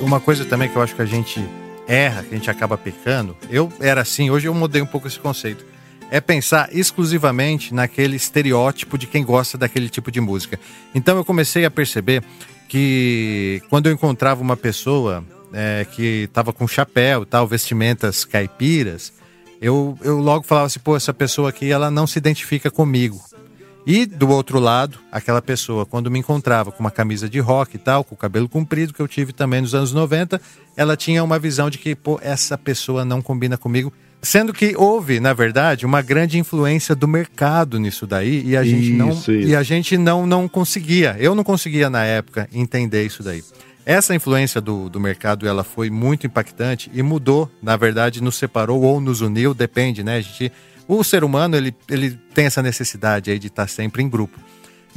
[0.01, 1.47] uma coisa também que eu acho que a gente
[1.87, 5.21] erra, que a gente acaba pecando, eu era assim, hoje eu mudei um pouco esse
[5.21, 5.67] conceito.
[6.11, 10.59] É pensar exclusivamente naquele estereótipo de quem gosta daquele tipo de música.
[10.95, 12.25] Então eu comecei a perceber
[12.69, 19.13] que quando eu encontrava uma pessoa é, que estava com chapéu, tal, vestimentas caipiras,
[19.61, 23.21] eu, eu logo falava assim, pô, essa pessoa aqui ela não se identifica comigo.
[23.87, 27.79] E do outro lado, aquela pessoa, quando me encontrava com uma camisa de rock e
[27.79, 30.39] tal, com o cabelo comprido, que eu tive também nos anos 90,
[30.77, 33.91] ela tinha uma visão de que, pô, essa pessoa não combina comigo.
[34.21, 38.93] Sendo que houve, na verdade, uma grande influência do mercado nisso daí e a gente
[38.93, 39.31] não isso.
[39.31, 41.17] e a gente não não conseguia.
[41.19, 43.45] Eu não conseguia na época entender isso daí.
[43.87, 48.83] Essa influência do, do mercado ela foi muito impactante e mudou, na verdade, nos separou
[48.83, 50.17] ou nos uniu, depende, né?
[50.17, 50.53] A gente
[50.89, 54.41] o ser humano ele, ele tem essa necessidade aí de estar sempre em grupo.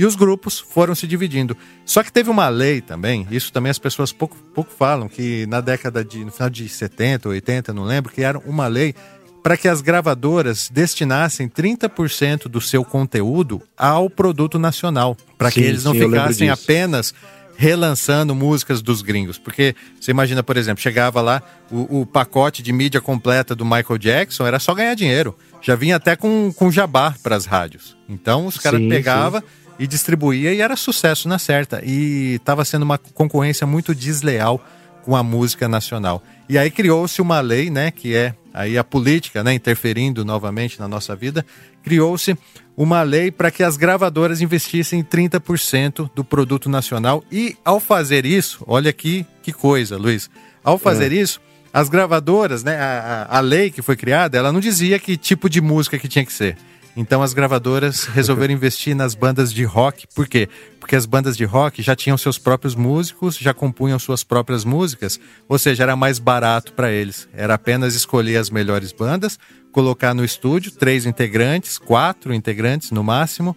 [0.01, 1.55] E os grupos foram se dividindo.
[1.85, 5.61] Só que teve uma lei também, isso também as pessoas pouco, pouco falam, que na
[5.61, 6.25] década de.
[6.25, 8.95] no final de 70 ou 80, não lembro, que era uma lei
[9.43, 15.15] para que as gravadoras destinassem 30% do seu conteúdo ao produto nacional.
[15.37, 17.13] Para que eles não sim, ficassem apenas
[17.55, 19.37] relançando músicas dos gringos.
[19.37, 23.99] Porque você imagina, por exemplo, chegava lá o, o pacote de mídia completa do Michael
[23.99, 25.37] Jackson, era só ganhar dinheiro.
[25.61, 27.95] Já vinha até com, com jabá para as rádios.
[28.09, 29.43] Então os caras pegavam
[29.81, 31.81] e distribuía e era sucesso na certa.
[31.83, 34.63] E estava sendo uma concorrência muito desleal
[35.03, 36.21] com a música nacional.
[36.47, 40.87] E aí criou-se uma lei, né, que é aí a política, né, interferindo novamente na
[40.87, 41.43] nossa vida,
[41.81, 42.37] criou-se
[42.77, 48.63] uma lei para que as gravadoras investissem 30% do produto nacional e ao fazer isso,
[48.67, 50.29] olha aqui que coisa, Luiz.
[50.63, 51.15] Ao fazer é.
[51.15, 51.41] isso,
[51.73, 55.59] as gravadoras, né, a, a, lei que foi criada, ela não dizia que tipo de
[55.59, 56.55] música que tinha que ser.
[56.95, 60.05] Então as gravadoras resolveram investir nas bandas de rock.
[60.13, 60.49] Por quê?
[60.79, 65.19] Porque as bandas de rock já tinham seus próprios músicos, já compunham suas próprias músicas,
[65.47, 67.27] ou seja, era mais barato para eles.
[67.33, 69.39] Era apenas escolher as melhores bandas,
[69.71, 73.55] colocar no estúdio três integrantes, quatro integrantes no máximo,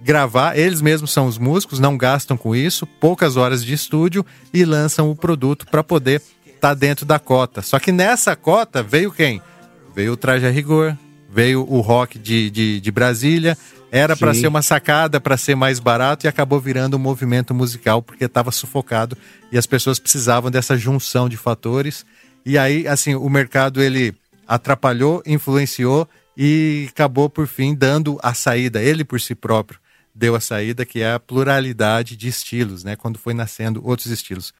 [0.00, 4.64] gravar, eles mesmos são os músicos, não gastam com isso, poucas horas de estúdio e
[4.64, 7.62] lançam o produto para poder estar tá dentro da cota.
[7.62, 9.42] Só que nessa cota veio quem?
[9.94, 10.96] Veio o Traje a Rigor,
[11.38, 13.56] veio o rock de, de, de Brasília,
[13.92, 18.02] era para ser uma sacada, para ser mais barato e acabou virando um movimento musical
[18.02, 19.16] porque estava sufocado
[19.52, 22.04] e as pessoas precisavam dessa junção de fatores.
[22.44, 24.16] E aí, assim, o mercado ele
[24.48, 29.78] atrapalhou, influenciou e acabou por fim dando a saída, ele por si próprio
[30.12, 34.52] deu a saída que é a pluralidade de estilos, né, quando foi nascendo outros estilos.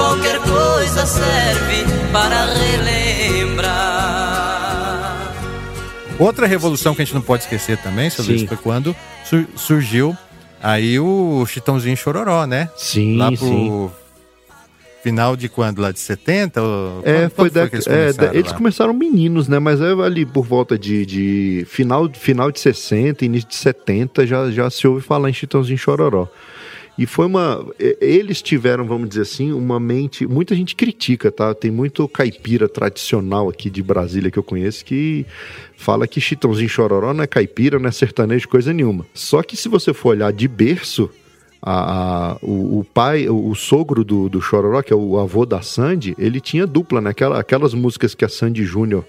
[0.00, 4.00] Qualquer coisa serve para relembrar.
[6.18, 10.16] Outra revolução que a gente não pode esquecer também, seu Luiz, foi quando sur surgiu
[10.62, 12.68] aí o Chitãozinho Chororó, né?
[12.76, 13.90] Sim, Lá pro sim.
[15.02, 15.80] final de quando?
[15.80, 16.62] Lá de 70?
[16.62, 17.02] Ou...
[17.04, 19.58] É, foi da, que eles é, começaram da- eles começaram meninos, né?
[19.58, 24.50] Mas é ali por volta de, de final, final de 60, início de 70, já,
[24.50, 26.26] já se ouve falar em Chitãozinho Chororó.
[26.98, 27.66] E foi uma.
[28.00, 30.26] Eles tiveram, vamos dizer assim, uma mente.
[30.26, 31.54] Muita gente critica, tá?
[31.54, 35.24] Tem muito caipira tradicional aqui de Brasília que eu conheço que
[35.76, 39.06] fala que Chitãozinho Chororó não é caipira, não é sertanejo, coisa nenhuma.
[39.14, 41.08] Só que se você for olhar de berço,
[41.62, 45.46] a- a- o, o pai, o, o sogro do, do Chororó, que é o avô
[45.46, 47.10] da Sandy, ele tinha dupla, né?
[47.10, 49.04] Aquela- aquelas músicas que a Sandy Júnior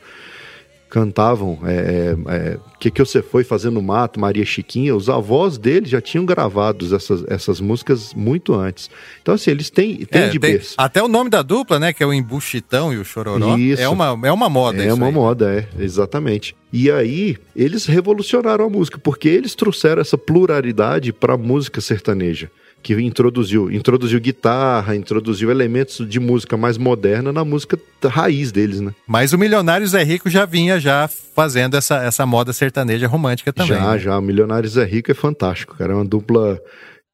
[0.91, 5.57] cantavam, é, é, é, que que você foi fazendo no mato, Maria Chiquinha, os avós
[5.57, 8.89] dele já tinham gravados essas, essas músicas muito antes.
[9.21, 10.75] Então, assim, eles têm, têm É, de tem- berço.
[10.77, 11.93] até o nome da dupla, né?
[11.93, 13.57] Que é o Embu Chitão e o Chororó.
[13.57, 13.81] Isso.
[13.81, 15.13] É uma, é uma moda É uma aí.
[15.13, 16.55] moda, é, exatamente.
[16.73, 22.51] E aí, eles revolucionaram a música, porque eles trouxeram essa pluralidade para a música sertaneja,
[22.81, 28.93] que introduziu, introduziu guitarra, introduziu elementos de música mais moderna na música raiz deles, né?
[29.05, 33.77] Mas o Milionário Zé Rico já vinha já fazendo essa, essa moda sertaneja romântica também.
[33.77, 33.99] já, né?
[33.99, 34.19] já.
[34.21, 35.93] Milionários é Rico é fantástico, cara.
[35.93, 36.59] É uma dupla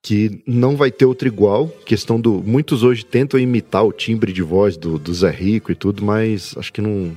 [0.02, 1.68] que não vai ter outro igual.
[1.86, 2.42] Questão do.
[2.46, 6.56] Muitos hoje tentam imitar o timbre de voz do, do Zé Rico e tudo, mas
[6.58, 7.12] acho que não,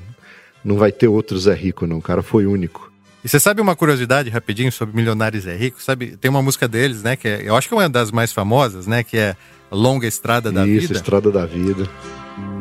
[0.65, 1.99] não vai ter outro Zé Rico, não.
[1.99, 2.90] O cara foi único.
[3.23, 5.83] E você sabe uma curiosidade rapidinho sobre Milionários é Rico?
[5.83, 7.17] Sabe, tem uma música deles, né?
[7.17, 9.03] Que é, eu acho que é uma das mais famosas, né?
[9.03, 9.37] Que é
[9.71, 10.95] Longa Estrada da Isso, Vida.
[10.95, 11.89] Estrada da Vida.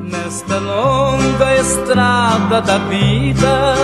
[0.03, 3.75] Nesta longa estrada da vida,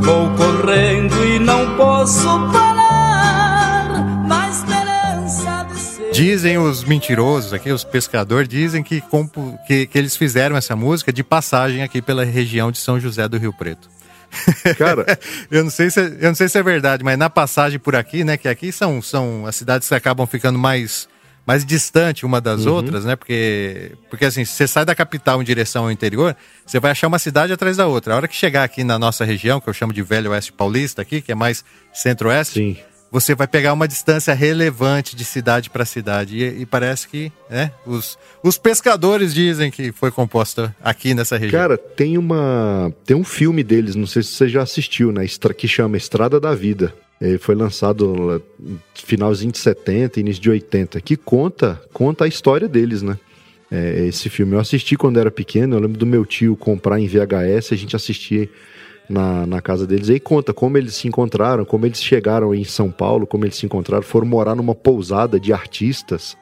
[0.00, 3.88] vou correndo e não posso parar
[4.26, 6.10] na esperança de ser.
[6.12, 9.02] Dizem os mentirosos aqui, os pescadores, dizem que,
[9.66, 13.36] que, que eles fizeram essa música de passagem aqui pela região de São José do
[13.36, 13.88] Rio Preto.
[14.78, 15.04] Cara,
[15.50, 17.94] Eu não sei se, é- eu não sei se é verdade, mas na passagem por
[17.96, 18.36] aqui, né?
[18.36, 21.08] Que aqui são, são as cidades que acabam ficando mais,
[21.46, 23.16] mais distante uma das outras, né?
[23.16, 27.18] Porque, porque assim, você sai da capital em direção ao interior, você vai achar uma
[27.18, 28.14] cidade atrás da outra.
[28.14, 31.02] A hora que chegar aqui na nossa região, que eu chamo de Velho Oeste Paulista
[31.02, 31.64] aqui, que é mais
[31.94, 32.76] centro-oeste, sim.
[33.10, 36.36] Você vai pegar uma distância relevante de cidade para cidade.
[36.38, 41.60] E, e parece que né, os, os pescadores dizem que foi composta aqui nessa região.
[41.60, 42.92] Cara, tem uma.
[43.04, 45.26] Tem um filme deles, não sei se você já assistiu, né?
[45.56, 46.92] Que chama Estrada da Vida.
[47.20, 52.68] Ele foi lançado no finalzinho de 70, início de 80, que conta, conta a história
[52.68, 53.18] deles, né?
[53.70, 57.08] É, esse filme eu assisti quando era pequeno, eu lembro do meu tio comprar em
[57.08, 58.48] VHS, a gente assistia
[59.08, 60.08] na, na casa deles.
[60.08, 63.66] E conta como eles se encontraram, como eles chegaram em São Paulo, como eles se
[63.66, 66.36] encontraram, foram morar numa pousada de artistas.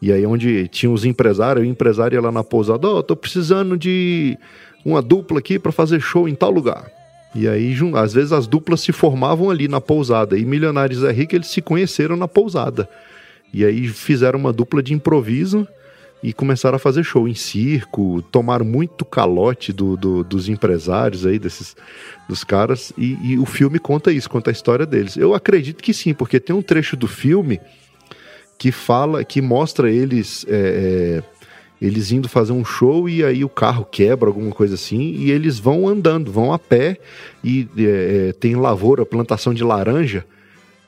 [0.00, 3.76] E aí onde tinha os empresários, o empresário ia lá na pousada, ó, tô precisando
[3.76, 4.38] de
[4.84, 6.90] uma dupla aqui para fazer show em tal lugar.
[7.34, 10.36] E aí, às vezes, as duplas se formavam ali na pousada.
[10.36, 12.88] E Milionários é Rico, eles se conheceram na pousada.
[13.52, 15.66] E aí fizeram uma dupla de improviso
[16.22, 21.38] e começaram a fazer show em circo, tomaram muito calote do, do- dos empresários aí,
[21.38, 21.74] desses
[22.28, 22.92] dos caras.
[22.98, 25.16] E, e o filme conta isso, conta a história deles.
[25.16, 27.58] Eu acredito que sim, porque tem um trecho do filme
[28.58, 31.22] que fala, que mostra eles é, é,
[31.80, 35.58] eles indo fazer um show e aí o carro quebra, alguma coisa assim, e eles
[35.58, 36.98] vão andando, vão a pé
[37.42, 40.26] e é, é, tem lavoura, plantação de laranja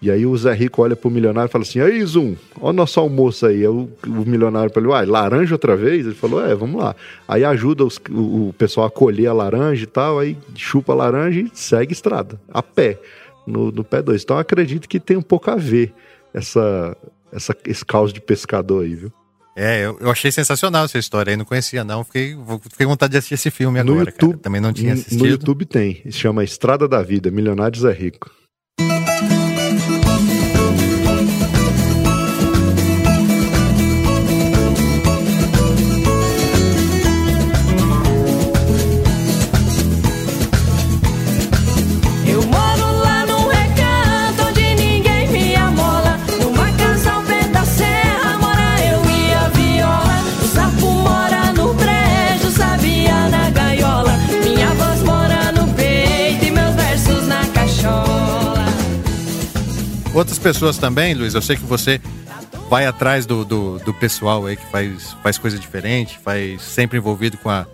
[0.03, 2.73] E aí o Zé Rico olha pro milionário e fala assim: aí, Zoom, olha o
[2.73, 3.59] nosso almoço aí.
[3.59, 6.05] aí o, o milionário falou: uai, laranja outra vez?
[6.05, 6.97] Ele falou: é, vamos lá.
[7.29, 10.97] Aí ajuda os, o, o, pessoal a colher a laranja e tal, aí chupa a
[10.97, 12.99] laranja e segue estrada, a pé,
[13.47, 14.21] no, no pé 2.
[14.21, 15.95] Então acredito que tem um pouco a ver
[16.35, 16.97] essa,
[17.33, 19.13] essa, esse caos de pescador aí, viu?
[19.55, 22.35] É, eu, eu, achei sensacional essa história aí, não conhecia não, fiquei,
[22.71, 24.43] fiquei com vontade de assistir esse filme agora, no YouTube, cara.
[24.43, 25.21] também não tinha assistido.
[25.21, 28.42] No YouTube tem, se chama Estrada da Vida, Milionários é Rico.
[60.15, 61.99] Outras pessoas também, Luiz, eu sei que você
[62.69, 67.39] vai atrás do, do, do, pessoal aí que faz, faz coisa diferente, faz sempre envolvido
[67.39, 67.67] com a,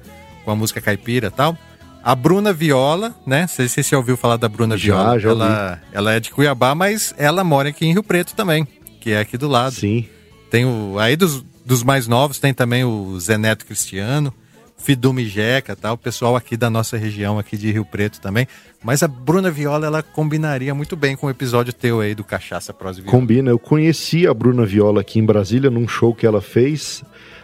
[0.45, 1.59] com a música caipira e tal.
[2.03, 3.43] A Bruna Viola, né?
[3.43, 5.18] Não sei se você ouviu falar da Bruna já, Viola.
[5.18, 8.66] Já ela, ela é de Cuiabá, mas ela mora aqui em Rio Preto também,
[9.01, 9.74] que é aqui do lado.
[9.74, 10.07] Sim.
[10.49, 10.97] Tem o.
[10.99, 14.32] Aí dos, dos mais novos tem também o Zé Neto Cristiano.
[14.79, 15.93] Fidume Jeca, tá?
[15.93, 18.47] o pessoal aqui da nossa região, aqui de Rio Preto também.
[18.83, 22.72] Mas a Bruna Viola, ela combinaria muito bem com o episódio teu aí do Cachaça
[22.72, 23.18] Prosa Viola.
[23.18, 27.03] Combina, eu conheci a Bruna Viola aqui em Brasília, num show que ela fez.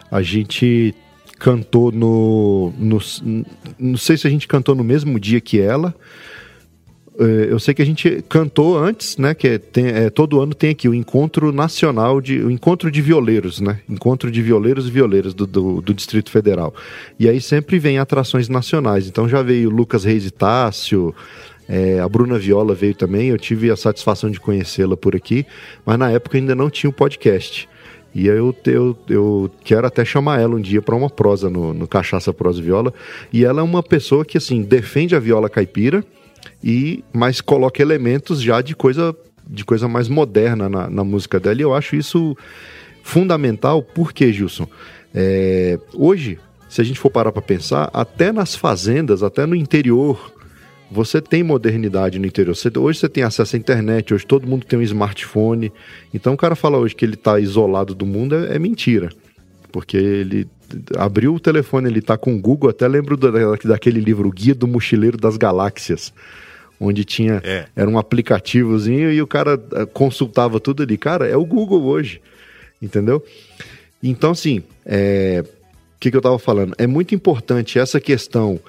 [0.09, 0.95] A gente
[1.37, 2.99] cantou no, no.
[3.77, 5.93] Não sei se a gente cantou no mesmo dia que ela,
[7.17, 9.33] eu sei que a gente cantou antes, né?
[9.33, 13.01] Que é, tem, é, todo ano tem aqui o encontro nacional de o encontro de
[13.01, 13.79] violeiros, né?
[13.89, 16.73] Encontro de violeiros e violeiras do, do, do, Distrito Federal.
[17.17, 19.07] E aí sempre vem atrações nacionais.
[19.07, 21.15] Então já veio Lucas Reis e Tássio,
[21.69, 23.29] é, a Bruna Viola veio também.
[23.29, 25.45] Eu tive a satisfação de conhecê-la por aqui,
[25.85, 27.69] mas na época ainda não tinha o podcast.
[28.13, 31.87] E eu, eu, eu quero até chamar ela um dia para uma prosa no, no
[31.87, 32.93] Cachaça Prosa Viola.
[33.31, 36.03] E ela é uma pessoa que assim defende a viola caipira
[36.63, 39.15] e mas coloca elementos já de coisa
[39.47, 41.59] de coisa mais moderna na, na música dela.
[41.59, 42.35] E eu acho isso
[43.03, 44.67] fundamental, porque, Gilson,
[45.13, 50.33] é, hoje, se a gente for parar para pensar, até nas fazendas, até no interior,
[50.89, 52.55] você tem modernidade no interior.
[52.55, 55.71] Você, hoje você tem acesso à internet, hoje todo mundo tem um smartphone.
[56.13, 59.09] Então o cara fala hoje que ele está isolado do mundo é, é, mentira.
[59.71, 60.47] Porque ele
[60.97, 63.17] abriu o telefone, ele está com o Google, até lembro
[63.63, 66.13] daquele livro, o Guia do Mochileiro das Galáxias
[66.79, 67.67] onde tinha é.
[67.75, 70.97] era um aplicativozinho e o cara eh, consultava tudo ali.
[70.97, 72.21] Cara, é o Google hoje,
[72.81, 73.23] entendeu?
[74.03, 75.43] Então, assim, é,
[75.95, 76.75] o que, que eu estava falando?
[76.77, 78.59] É muito importante essa questão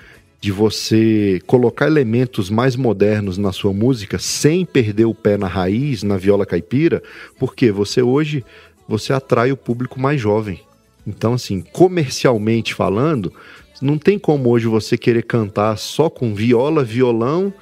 [0.41, 6.03] de você colocar elementos mais modernos na sua música sem perder o pé na raiz,
[6.03, 7.03] na viola caipira,
[7.39, 8.45] porque você hoje
[8.89, 10.61] você atrai o público mais jovem.
[11.07, 13.33] Então, assim, comercialmente falando,
[13.81, 17.53] não tem como hoje você querer cantar só com viola, violão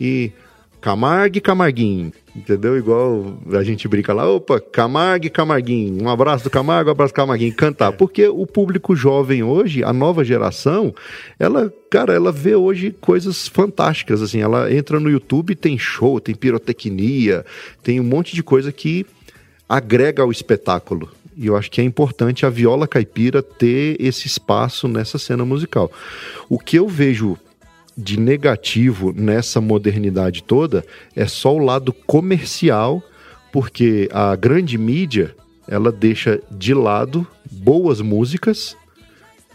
[0.00, 0.32] e
[0.84, 2.76] Camargue Camarguinho, entendeu?
[2.76, 7.16] Igual a gente brinca lá, opa, Camargue Camarguinho, um abraço do Camargo, um abraço do
[7.16, 7.92] Camarguinho, cantar.
[7.92, 10.94] Porque o público jovem hoje, a nova geração,
[11.38, 16.34] ela, cara, ela vê hoje coisas fantásticas, assim, ela entra no YouTube, tem show, tem
[16.34, 17.46] pirotecnia,
[17.82, 19.06] tem um monte de coisa que
[19.66, 21.10] agrega ao espetáculo.
[21.36, 25.90] E eu acho que é importante a viola caipira ter esse espaço nessa cena musical.
[26.48, 27.36] O que eu vejo
[27.96, 33.02] de negativo nessa modernidade toda é só o lado comercial,
[33.52, 35.34] porque a grande mídia
[35.66, 38.76] ela deixa de lado boas músicas,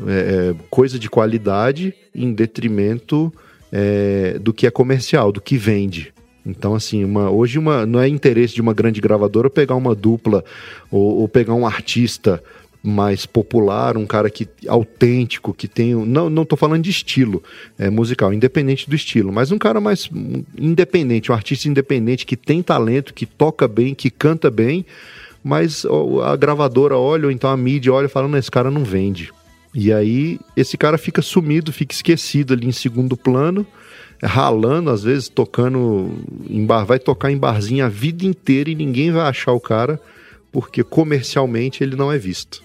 [0.08, 3.32] é, é coisa de qualidade, em detrimento
[3.72, 6.14] é, do que é comercial, do que vende.
[6.46, 10.44] Então, assim, uma, hoje uma, não é interesse de uma grande gravadora pegar uma dupla
[10.90, 12.42] ou, ou pegar um artista
[12.82, 15.94] mais popular, um cara que autêntico, que tem.
[15.94, 17.44] Não, não tô falando de estilo
[17.78, 20.10] é, musical, independente do estilo, mas um cara mais
[20.58, 24.86] independente, um artista independente que tem talento, que toca bem, que canta bem,
[25.44, 25.86] mas
[26.24, 29.32] a gravadora olha, ou então a mídia olha falando, esse cara não vende.
[29.74, 33.66] E aí esse cara fica sumido, fica esquecido ali em segundo plano,
[34.22, 39.12] ralando, às vezes tocando em bar, vai tocar em barzinho a vida inteira e ninguém
[39.12, 40.00] vai achar o cara,
[40.52, 42.64] porque comercialmente ele não é visto.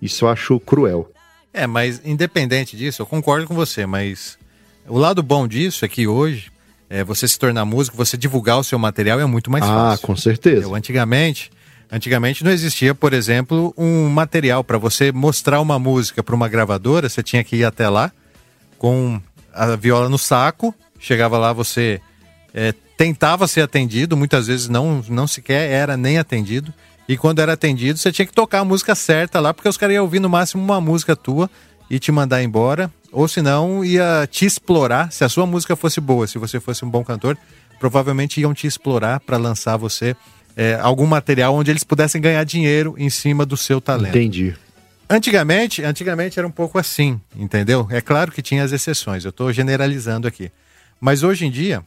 [0.00, 1.10] Isso eu acho cruel.
[1.52, 4.38] É, mas independente disso, eu concordo com você, mas
[4.86, 6.52] o lado bom disso é que hoje
[6.88, 10.04] é, você se tornar músico, você divulgar o seu material é muito mais ah, fácil.
[10.04, 10.62] Ah, com certeza.
[10.62, 11.50] Eu, antigamente,
[11.94, 17.08] antigamente não existia, por exemplo, um material para você mostrar uma música para uma gravadora,
[17.08, 18.10] você tinha que ir até lá
[18.78, 19.20] com
[19.52, 22.00] a viola no saco, chegava lá, você
[22.52, 26.74] é, tentava ser atendido, muitas vezes não, não sequer era nem atendido.
[27.08, 29.94] E quando era atendido, você tinha que tocar a música certa lá, porque os caras
[29.94, 31.48] iam ouvir no máximo uma música tua
[31.88, 32.90] e te mandar embora.
[33.12, 35.12] Ou senão ia te explorar.
[35.12, 37.38] Se a sua música fosse boa, se você fosse um bom cantor,
[37.78, 40.16] provavelmente iam te explorar para lançar você
[40.56, 44.16] é, algum material onde eles pudessem ganhar dinheiro em cima do seu talento.
[44.16, 44.54] Entendi.
[45.08, 47.86] Antigamente, antigamente era um pouco assim, entendeu?
[47.90, 50.50] É claro que tinha as exceções, eu estou generalizando aqui.
[51.00, 51.82] Mas hoje em dia,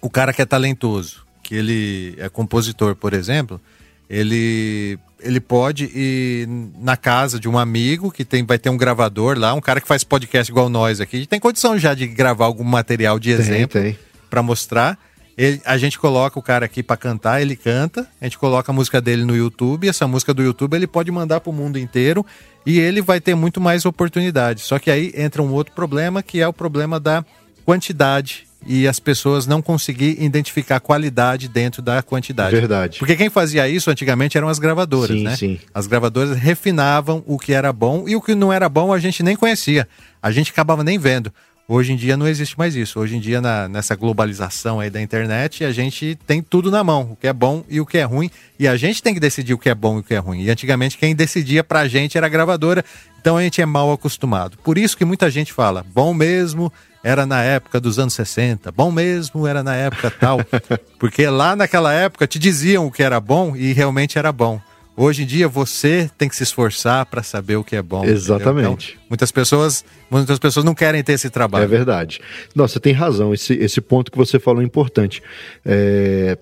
[0.00, 3.60] o cara que é talentoso, que ele é compositor, por exemplo,
[4.08, 6.46] ele ele pode ir
[6.78, 9.88] na casa de um amigo que tem, vai ter um gravador lá, um cara que
[9.88, 13.80] faz podcast igual nós aqui, tem condição já de gravar algum material de exemplo
[14.28, 14.98] para mostrar.
[15.36, 18.74] Ele, a gente coloca o cara aqui para cantar, ele canta, a gente coloca a
[18.74, 22.24] música dele no YouTube, essa música do YouTube ele pode mandar para o mundo inteiro
[22.64, 24.60] e ele vai ter muito mais oportunidade.
[24.60, 27.24] Só que aí entra um outro problema, que é o problema da
[27.64, 32.54] quantidade e as pessoas não conseguir identificar qualidade dentro da quantidade.
[32.54, 32.98] Verdade.
[32.98, 35.36] Porque quem fazia isso antigamente eram as gravadoras, sim, né?
[35.36, 35.58] Sim.
[35.72, 39.22] As gravadoras refinavam o que era bom e o que não era bom a gente
[39.22, 39.86] nem conhecia.
[40.22, 41.32] A gente acabava nem vendo.
[41.66, 43.00] Hoje em dia não existe mais isso.
[43.00, 47.12] Hoje em dia, na, nessa globalização aí da internet, a gente tem tudo na mão,
[47.12, 48.30] o que é bom e o que é ruim.
[48.58, 50.42] E a gente tem que decidir o que é bom e o que é ruim.
[50.42, 52.84] E antigamente quem decidia pra gente era a gravadora,
[53.18, 54.58] então a gente é mal acostumado.
[54.58, 56.70] Por isso que muita gente fala, bom mesmo
[57.02, 60.40] era na época dos anos 60, bom mesmo era na época tal.
[61.00, 64.60] Porque lá naquela época te diziam o que era bom e realmente era bom.
[64.96, 68.04] Hoje em dia você tem que se esforçar para saber o que é bom.
[68.04, 68.92] Exatamente.
[68.92, 71.64] Então, muitas pessoas, muitas pessoas não querem ter esse trabalho.
[71.64, 72.20] É verdade.
[72.54, 73.34] Não, você tem razão.
[73.34, 75.22] Esse, esse ponto que você falou é importante.
[75.64, 76.38] É,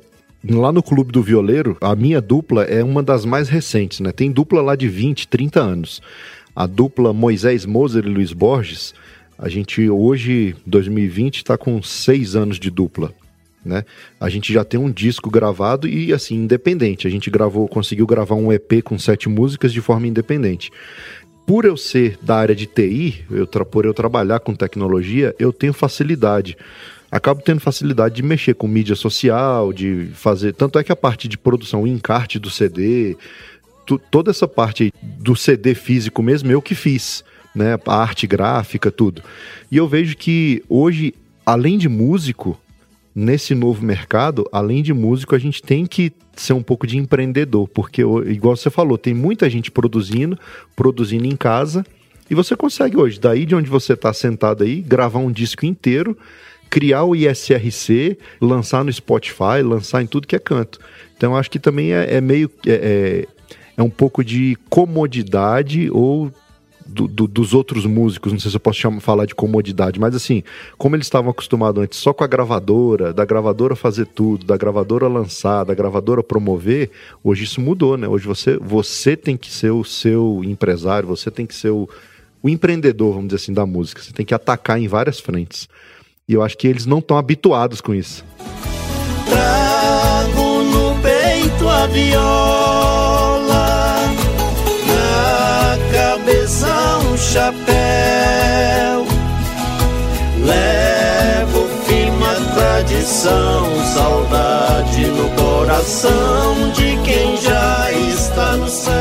[0.49, 4.13] lá no Clube do Violeiro, a minha dupla é uma das mais recentes, né?
[4.13, 6.03] Tem dupla lá de 20, 30 anos.
[6.55, 8.93] A dupla Moisés Moser e Luiz Borges
[9.43, 13.13] a gente hoje, 2020, está com seis anos de dupla.
[13.65, 13.85] Né?
[14.21, 17.07] A gente já tem um disco gravado e assim independente.
[17.07, 20.71] A gente gravou, conseguiu gravar um EP com sete músicas de forma independente.
[21.47, 25.73] Por eu ser da área de TI, eu, por eu trabalhar com tecnologia, eu tenho
[25.73, 26.57] facilidade.
[27.11, 30.55] Acabo tendo facilidade de mexer com mídia social, de fazer.
[30.55, 33.17] Tanto é que a parte de produção, o encarte do CD,
[33.85, 37.23] tu, toda essa parte do CD físico mesmo, eu que fiz
[37.55, 37.79] né?
[37.87, 39.23] A arte gráfica, tudo.
[39.71, 42.59] E eu vejo que hoje, além de músico,
[43.15, 47.69] nesse novo mercado, além de músico, a gente tem que ser um pouco de empreendedor,
[47.69, 50.39] porque, igual você falou, tem muita gente produzindo,
[50.75, 51.85] produzindo em casa,
[52.31, 56.17] e você consegue hoje, daí de onde você está sentado aí, gravar um disco inteiro,
[56.71, 60.81] criar o ISRC, lançar no Spotify, lançar em tudo que é canto.
[61.15, 62.51] Então, acho que também é, é meio.
[62.67, 63.43] É, é,
[63.77, 66.33] é um pouco de comodidade ou
[66.93, 70.15] do, do, dos outros músicos, não sei se eu posso chamar, falar de comodidade, mas
[70.15, 70.43] assim,
[70.77, 75.09] como eles estavam acostumados antes só com a gravadora, da gravadora fazer tudo, da gravadora
[75.09, 76.91] lançar, da gravadora promover,
[77.25, 78.07] hoje isso mudou, né?
[78.07, 81.89] Hoje você, você tem que ser o seu empresário, você tem que ser o,
[82.43, 84.03] o empreendedor, vamos dizer assim, da música.
[84.03, 85.69] Você tem que atacar em várias frentes.
[86.29, 88.25] E eu acho que eles não estão habituados com isso.
[89.29, 93.12] Trago no peito a viola
[97.33, 99.07] chapéu.
[100.45, 108.93] Levo firma tradição, saudade no coração de quem já está no céu.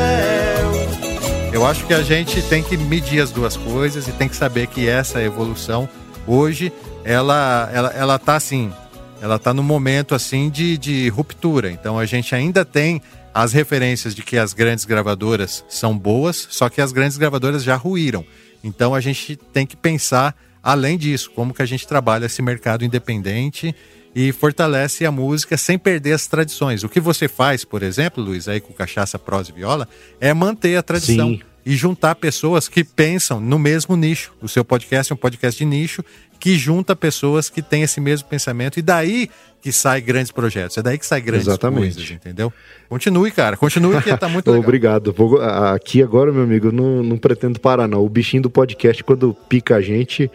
[1.52, 4.66] Eu acho que a gente tem que medir as duas coisas e tem que saber
[4.68, 5.86] que essa evolução
[6.26, 6.72] hoje
[7.04, 8.72] ela ela ela tá assim,
[9.20, 11.70] ela tá no momento assim de, de ruptura.
[11.70, 13.02] Então a gente ainda tem
[13.34, 17.76] as referências de que as grandes gravadoras são boas, só que as grandes gravadoras já
[17.76, 18.24] ruíram.
[18.62, 22.84] Então a gente tem que pensar além disso, como que a gente trabalha esse mercado
[22.84, 23.74] independente
[24.14, 26.84] e fortalece a música sem perder as tradições.
[26.84, 29.88] O que você faz, por exemplo, Luiz, aí com cachaça, prosa e viola,
[30.20, 31.30] é manter a tradição.
[31.30, 31.40] Sim.
[31.64, 34.32] E juntar pessoas que pensam no mesmo nicho.
[34.42, 36.04] O seu podcast é um podcast de nicho
[36.42, 39.30] que junta pessoas que têm esse mesmo pensamento e daí
[39.60, 41.94] que sai grandes projetos, é daí que sai grandes Exatamente.
[41.94, 42.52] coisas, entendeu?
[42.88, 44.64] Continue, cara, continue que tá muito legal.
[44.64, 45.12] Obrigado.
[45.12, 48.04] Vou, aqui agora, meu amigo, não, não pretendo parar não.
[48.04, 50.28] O bichinho do podcast, quando pica a gente,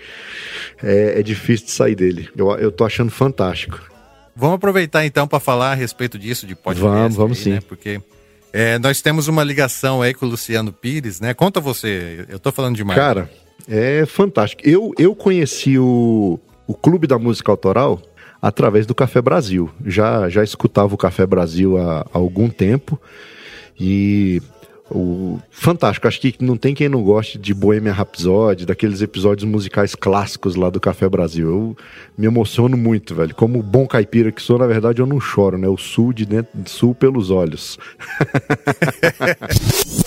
[0.82, 2.30] é, é difícil de sair dele.
[2.38, 3.78] Eu, eu tô achando fantástico.
[4.34, 6.90] Vamos aproveitar então para falar a respeito disso de podcast.
[6.90, 7.50] Vamos, vamos aí, sim.
[7.50, 7.60] Né?
[7.68, 8.00] Porque
[8.54, 11.34] é, nós temos uma ligação aí com o Luciano Pires, né?
[11.34, 12.98] Conta você, eu tô falando demais.
[12.98, 13.30] Cara,
[13.68, 14.68] é fantástico.
[14.68, 18.02] Eu, eu conheci o, o Clube da Música Autoral
[18.42, 19.70] através do Café Brasil.
[19.86, 23.00] Já, já escutava o Café Brasil há, há algum tempo
[23.80, 24.42] e
[24.90, 29.94] O, fantástico, acho que não tem quem não goste de Bohemian Rhapsody, daqueles episódios musicais
[29.94, 31.48] clássicos lá do Café Brasil.
[31.48, 31.78] Eu
[32.18, 33.36] me emociono muito, velho.
[33.36, 35.68] Como bom caipira que sou, na verdade eu não choro, né?
[35.68, 37.78] Eu sul de dentro, sul pelos olhos.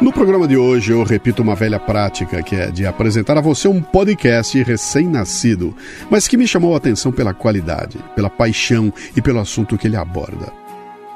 [0.00, 3.66] No programa de hoje eu repito uma velha prática que é de apresentar a você
[3.66, 5.74] um podcast recém-nascido,
[6.10, 9.96] mas que me chamou a atenção pela qualidade, pela paixão e pelo assunto que ele
[9.96, 10.52] aborda.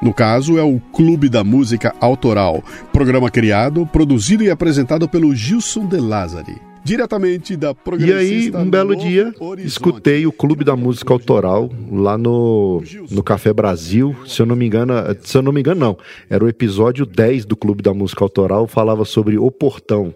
[0.01, 5.85] No caso, é o Clube da Música Autoral, programa criado, produzido e apresentado pelo Gilson
[5.85, 6.70] De Lázari.
[6.83, 9.67] Diretamente da E aí, um belo dia, Horizonte.
[9.67, 14.15] escutei o Clube da Música Autoral lá no, no Café Brasil.
[14.25, 15.97] Se eu não me engano, se eu não me engano, não.
[16.29, 20.13] Era o episódio 10 do Clube da Música Autoral, falava sobre O Portão,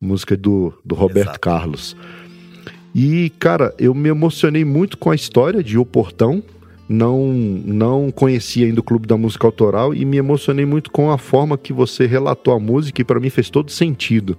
[0.00, 1.40] música do, do Roberto Exato.
[1.40, 1.96] Carlos.
[2.94, 6.42] E, cara, eu me emocionei muito com a história de O Portão,
[6.88, 11.18] não não conhecia ainda o Clube da Música Autoral e me emocionei muito com a
[11.18, 14.38] forma que você relatou a música e para mim fez todo sentido.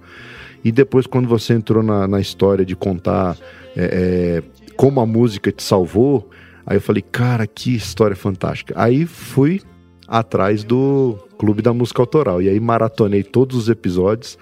[0.64, 3.36] E depois quando você entrou na, na história de contar
[3.76, 6.30] é, é, como a música te salvou,
[6.66, 8.74] aí eu falei, cara, que história fantástica.
[8.76, 9.60] Aí fui
[10.06, 14.38] atrás do Clube da Música Autoral e aí maratonei todos os episódios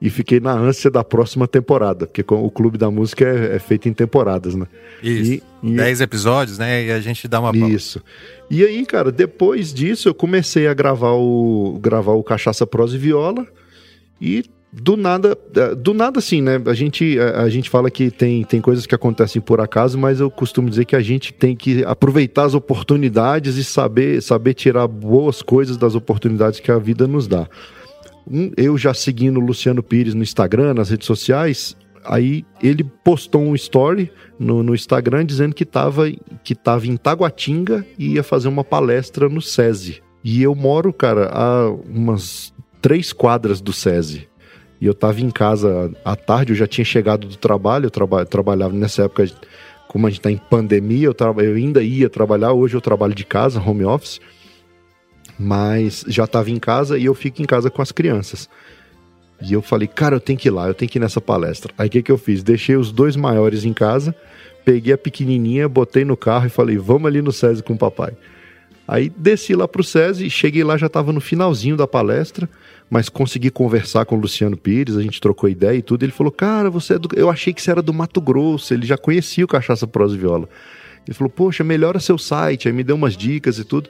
[0.00, 3.86] e fiquei na ânsia da próxima temporada, porque o Clube da Música é, é feito
[3.86, 4.66] em temporadas, né?
[5.02, 5.42] Isso.
[5.62, 6.86] E, Dez episódios, né?
[6.86, 8.02] E a gente dá uma Isso.
[8.50, 12.98] E aí, cara, depois disso eu comecei a gravar o gravar o Cachaça Prosa e
[12.98, 13.46] Viola
[14.18, 16.60] e do nada, é, do nada assim, né?
[16.66, 20.20] A gente, a, a, gente fala que tem, tem coisas que acontecem por acaso, mas
[20.20, 24.86] eu costumo dizer que a gente tem que aproveitar as oportunidades e saber, saber tirar
[24.86, 27.48] boas coisas das oportunidades que a vida nos dá
[28.56, 33.54] eu já seguindo o Luciano Pires no Instagram, nas redes sociais, aí ele postou um
[33.54, 36.10] story no, no Instagram dizendo que estava
[36.44, 40.02] que tava em Taguatinga e ia fazer uma palestra no SESI.
[40.22, 44.29] E eu moro, cara, a umas três quadras do SESI.
[44.80, 48.24] E eu estava em casa à tarde, eu já tinha chegado do trabalho, eu traba,
[48.24, 49.30] trabalhava nessa época,
[49.86, 53.24] como a gente está em pandemia, eu, eu ainda ia trabalhar, hoje eu trabalho de
[53.24, 54.20] casa, home office
[55.40, 58.46] mas já estava em casa e eu fico em casa com as crianças.
[59.40, 61.72] E eu falei, cara, eu tenho que ir lá, eu tenho que ir nessa palestra.
[61.78, 62.42] Aí o que, que eu fiz?
[62.42, 64.14] Deixei os dois maiores em casa,
[64.66, 68.12] peguei a pequenininha, botei no carro e falei, vamos ali no SESI com o papai.
[68.86, 72.46] Aí desci lá pro SESI, cheguei lá, já estava no finalzinho da palestra,
[72.90, 76.02] mas consegui conversar com o Luciano Pires, a gente trocou ideia e tudo.
[76.02, 77.08] Ele falou, cara, você é do...
[77.14, 80.18] eu achei que você era do Mato Grosso, ele já conhecia o Cachaça Prosa e
[80.18, 80.48] Viola.
[81.06, 83.88] Ele falou, poxa, melhora seu site, aí me deu umas dicas e tudo.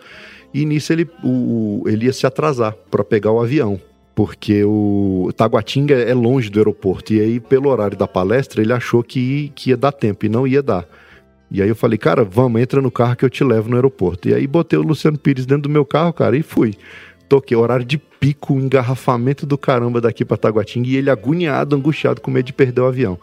[0.53, 3.81] E nisso ele, o, ele ia se atrasar para pegar o avião,
[4.15, 7.15] porque o Taguatinga é longe do aeroporto.
[7.15, 10.47] E aí, pelo horário da palestra, ele achou que, que ia dar tempo e não
[10.47, 10.87] ia dar.
[11.51, 14.29] E aí eu falei, cara, vamos, entra no carro que eu te levo no aeroporto.
[14.29, 16.75] E aí botei o Luciano Pires dentro do meu carro, cara, e fui.
[17.31, 22.29] Toquei, horário de pico, engarrafamento do caramba daqui para Taguatinga, e ele agoniado, angustiado, com
[22.29, 23.17] medo de perder o avião.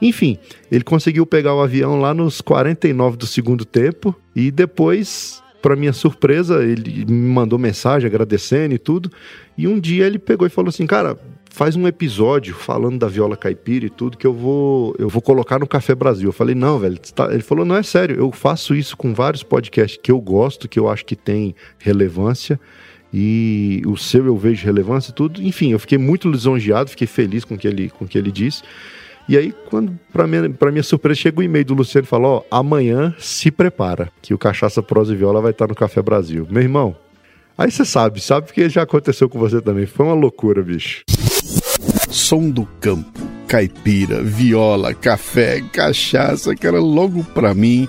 [0.00, 0.38] Enfim,
[0.70, 5.92] ele conseguiu pegar o avião lá nos 49 do segundo tempo, e depois para minha
[5.92, 9.12] surpresa, ele me mandou mensagem agradecendo e tudo.
[9.56, 11.16] E um dia ele pegou e falou assim: "Cara,
[11.50, 15.58] faz um episódio falando da viola caipira e tudo que eu vou eu vou colocar
[15.58, 16.30] no Café Brasil".
[16.30, 16.98] Eu falei: "Não, velho".
[17.14, 17.32] Tá...
[17.32, 20.80] Ele falou: "Não é sério, eu faço isso com vários podcasts que eu gosto, que
[20.80, 22.58] eu acho que tem relevância"
[23.12, 25.42] e o seu eu vejo relevância e tudo.
[25.42, 28.32] Enfim, eu fiquei muito lisonjeado, fiquei feliz com o que ele, com o que ele
[28.32, 28.62] disse.
[29.28, 32.42] E aí, quando para minha, minha surpresa, chega o e-mail do Luciano e fala: Ó,
[32.50, 36.46] amanhã se prepara, que o Cachaça Prosa e Viola vai estar no Café Brasil.
[36.50, 36.96] Meu irmão,
[37.56, 39.86] aí você sabe, sabe porque já aconteceu com você também.
[39.86, 41.04] Foi uma loucura, bicho.
[42.10, 47.88] Som do campo, caipira, viola, café, cachaça, que era logo pra mim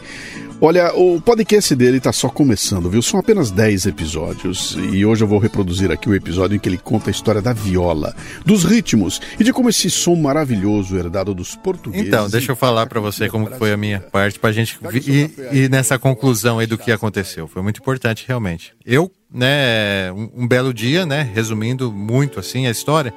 [0.62, 3.02] Olha, o podcast dele tá só começando, viu?
[3.02, 4.78] São apenas 10 episódios.
[4.94, 7.52] E hoje eu vou reproduzir aqui o episódio em que ele conta a história da
[7.52, 12.08] viola, dos ritmos e de como esse som maravilhoso herdado dos portugueses.
[12.08, 15.70] Então, deixa eu falar para você como foi a minha parte pra gente ir, ir
[15.70, 17.46] nessa conclusão aí do que aconteceu.
[17.46, 18.74] Foi muito importante, realmente.
[18.86, 23.14] Eu, né, um, um belo dia, né, resumindo muito assim a história,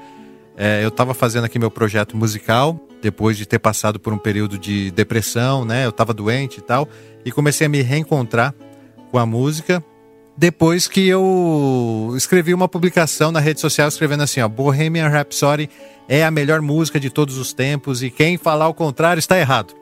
[0.57, 4.59] é, eu estava fazendo aqui meu projeto musical, depois de ter passado por um período
[4.59, 5.85] de depressão, né?
[5.85, 6.89] Eu estava doente e tal
[7.27, 8.55] e comecei a me reencontrar
[9.11, 9.85] com a música
[10.37, 15.69] depois que eu escrevi uma publicação na rede social escrevendo assim, ó, Bohemian Rhapsody
[16.09, 19.75] é a melhor música de todos os tempos e quem falar o contrário está errado.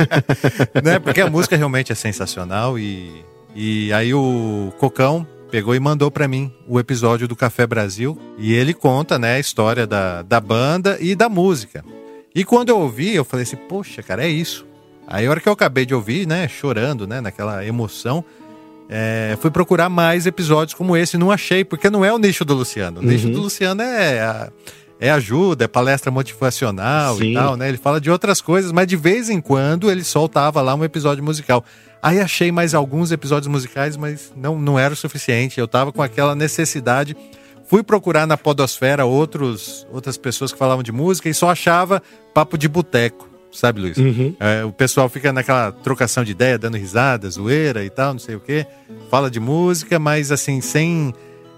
[0.82, 0.98] né?
[0.98, 6.26] Porque a música realmente é sensacional e, e aí o Cocão pegou e mandou para
[6.26, 10.96] mim o episódio do Café Brasil e ele conta, né, a história da, da banda
[10.98, 11.84] e da música.
[12.34, 14.66] E quando eu ouvi, eu falei assim, poxa, cara, é isso.
[15.06, 18.24] Aí a hora que eu acabei de ouvir, né, chorando, né, naquela emoção,
[18.88, 22.54] é, fui procurar mais episódios como esse, não achei, porque não é o nicho do
[22.54, 23.00] Luciano.
[23.00, 23.08] O uhum.
[23.08, 24.50] nicho do Luciano é, a,
[25.00, 27.30] é ajuda, é palestra motivacional Sim.
[27.30, 27.68] e tal, né?
[27.68, 31.24] Ele fala de outras coisas, mas de vez em quando ele soltava lá um episódio
[31.24, 31.64] musical.
[32.02, 35.58] Aí achei mais alguns episódios musicais, mas não, não era o suficiente.
[35.58, 37.16] Eu tava com aquela necessidade.
[37.66, 42.02] Fui procurar na Podosfera outros, outras pessoas que falavam de música e só achava
[42.34, 43.96] papo de boteco sabe, Luiz?
[43.96, 44.34] Uhum.
[44.38, 48.34] É, o pessoal fica naquela trocação de ideia, dando risada, zoeira e tal, não sei
[48.34, 48.66] o quê.
[49.10, 51.14] Fala de música, mas assim, sem,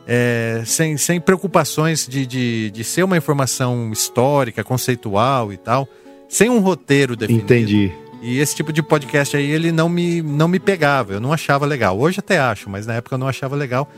[0.07, 5.89] é, sem, sem preocupações de, de, de ser uma informação histórica, conceitual e tal.
[6.29, 7.45] Sem um roteiro definido.
[7.45, 7.93] Entendi.
[8.23, 11.67] E esse tipo de podcast aí, ele não me, não me pegava, eu não achava
[11.67, 11.99] legal.
[11.99, 13.89] Hoje até acho, mas na época eu não achava legal.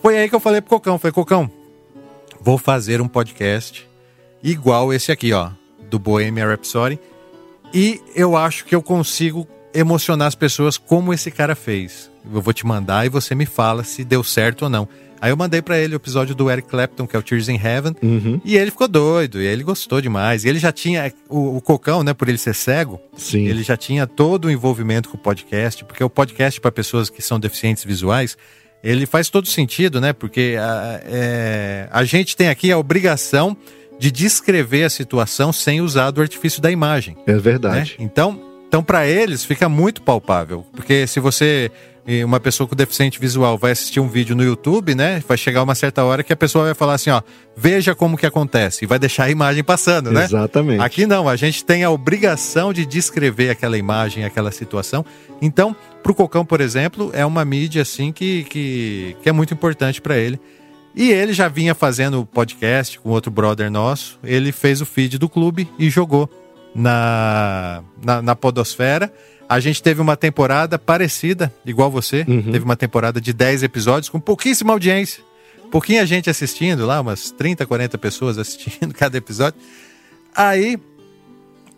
[0.00, 1.50] Foi aí que eu falei pro Cocão, falei, Cocão,
[2.40, 3.88] vou fazer um podcast
[4.42, 5.50] igual esse aqui, ó,
[5.90, 6.98] do Bohemian Rhapsody
[7.74, 12.08] e eu acho que eu consigo emocionar as pessoas como esse cara fez.
[12.32, 14.88] Eu vou te mandar e você me fala se deu certo ou não.
[15.20, 17.56] Aí eu mandei para ele o episódio do Eric Clapton, que é o Tears in
[17.56, 18.40] Heaven, uhum.
[18.44, 20.44] e ele ficou doido, e ele gostou demais.
[20.44, 23.46] E ele já tinha, o, o, Cocão, né, por ele ser cego, Sim.
[23.46, 27.22] ele já tinha todo o envolvimento com o podcast, porque o podcast para pessoas que
[27.22, 28.36] são deficientes visuais,
[28.82, 33.56] ele faz todo sentido, né, porque a, é, a gente tem aqui a obrigação
[34.04, 37.16] de descrever a situação sem usar do artifício da imagem.
[37.26, 37.96] É verdade.
[37.98, 38.04] Né?
[38.04, 38.38] Então,
[38.68, 41.70] então para eles fica muito palpável, porque se você
[42.22, 45.22] uma pessoa com deficiente visual vai assistir um vídeo no YouTube, né?
[45.26, 47.22] Vai chegar uma certa hora que a pessoa vai falar assim, ó,
[47.56, 50.24] veja como que acontece e vai deixar a imagem passando, né?
[50.24, 50.82] Exatamente.
[50.82, 55.02] Aqui não, a gente tem a obrigação de descrever aquela imagem, aquela situação.
[55.40, 59.54] Então, para o Cocão, por exemplo, é uma mídia assim que, que, que é muito
[59.54, 60.38] importante para ele.
[60.96, 64.18] E ele já vinha fazendo podcast com outro brother nosso.
[64.22, 66.30] Ele fez o feed do clube e jogou
[66.74, 69.12] na, na, na Podosfera.
[69.48, 72.24] A gente teve uma temporada parecida, igual você.
[72.26, 72.42] Uhum.
[72.42, 75.22] Teve uma temporada de 10 episódios com pouquíssima audiência.
[75.70, 79.58] Pouquinha gente assistindo lá, umas 30, 40 pessoas assistindo cada episódio.
[80.34, 80.78] Aí,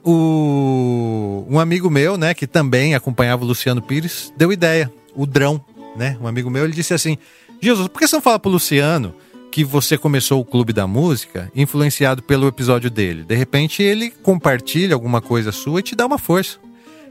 [0.04, 4.92] o, um amigo meu, né, que também acompanhava o Luciano Pires, deu ideia.
[5.14, 5.64] O Drão,
[5.96, 6.18] né?
[6.20, 7.16] Um amigo meu, ele disse assim:
[7.60, 9.14] Jesus, por que você não fala pro Luciano
[9.50, 13.24] que você começou o Clube da Música influenciado pelo episódio dele?
[13.24, 16.58] De repente ele compartilha alguma coisa sua e te dá uma força.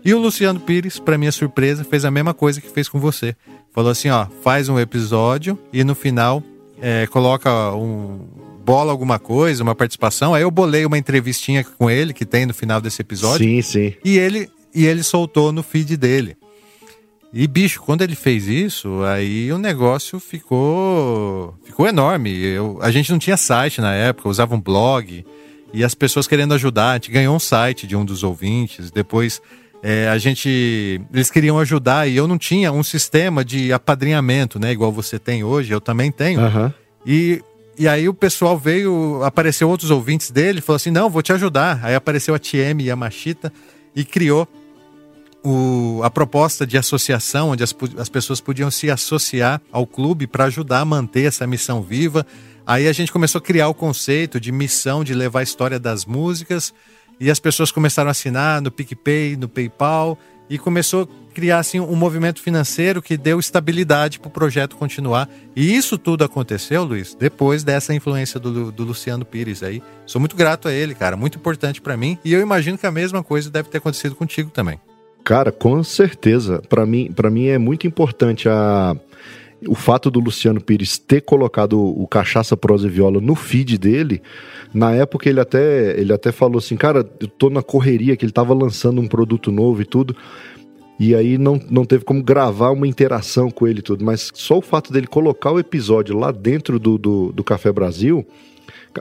[0.03, 3.35] E o Luciano Pires, para minha surpresa, fez a mesma coisa que fez com você.
[3.73, 6.43] Falou assim, ó, faz um episódio e no final
[6.79, 8.19] é, coloca um
[8.63, 10.33] bola alguma coisa, uma participação.
[10.33, 13.45] Aí eu bolei uma entrevistinha com ele que tem no final desse episódio.
[13.45, 13.93] Sim, sim.
[14.03, 16.35] E ele e ele soltou no feed dele.
[17.37, 22.33] E, bicho, quando ele fez isso, aí o negócio ficou ficou enorme.
[22.33, 25.25] Eu, a gente não tinha site na época, usava um blog.
[25.73, 28.89] E as pessoas querendo ajudar, a gente ganhou um site de um dos ouvintes.
[28.89, 29.41] Depois
[29.83, 31.01] é, a gente.
[31.13, 34.71] Eles queriam ajudar e eu não tinha um sistema de apadrinhamento, né?
[34.71, 36.39] Igual você tem hoje, eu também tenho.
[36.39, 36.71] Uhum.
[37.05, 37.43] E,
[37.77, 41.81] e aí o pessoal veio, apareceu outros ouvintes dele, falou assim: não, vou te ajudar.
[41.83, 43.51] Aí apareceu a TM e a Machita
[43.93, 44.47] e criou
[45.45, 50.45] o, a proposta de associação, onde as, as pessoas podiam se associar ao clube para
[50.45, 52.25] ajudar a manter essa missão viva.
[52.65, 56.03] Aí a gente começou a criar o conceito de missão de levar a história das
[56.03, 56.73] músicas
[57.19, 60.17] e as pessoas começaram a assinar no PicPay, no PayPal
[60.49, 65.29] e começou a criar assim, um movimento financeiro que deu estabilidade para o projeto continuar.
[65.55, 69.83] E isso tudo aconteceu, Luiz, depois dessa influência do, do Luciano Pires aí.
[70.07, 72.91] Sou muito grato a ele, cara, muito importante para mim e eu imagino que a
[72.91, 74.79] mesma coisa deve ter acontecido contigo também.
[75.25, 76.61] Cara, com certeza.
[76.69, 78.95] Para mim, para mim é muito importante a
[79.67, 84.21] o fato do Luciano Pires ter colocado o Cachaça, Prosa e Viola no feed dele,
[84.71, 88.33] na época ele até, ele até falou assim, cara, eu tô na correria, que ele
[88.33, 90.15] tava lançando um produto novo e tudo,
[90.99, 94.59] e aí não, não teve como gravar uma interação com ele e tudo, mas só
[94.59, 98.23] o fato dele colocar o episódio lá dentro do, do, do Café Brasil,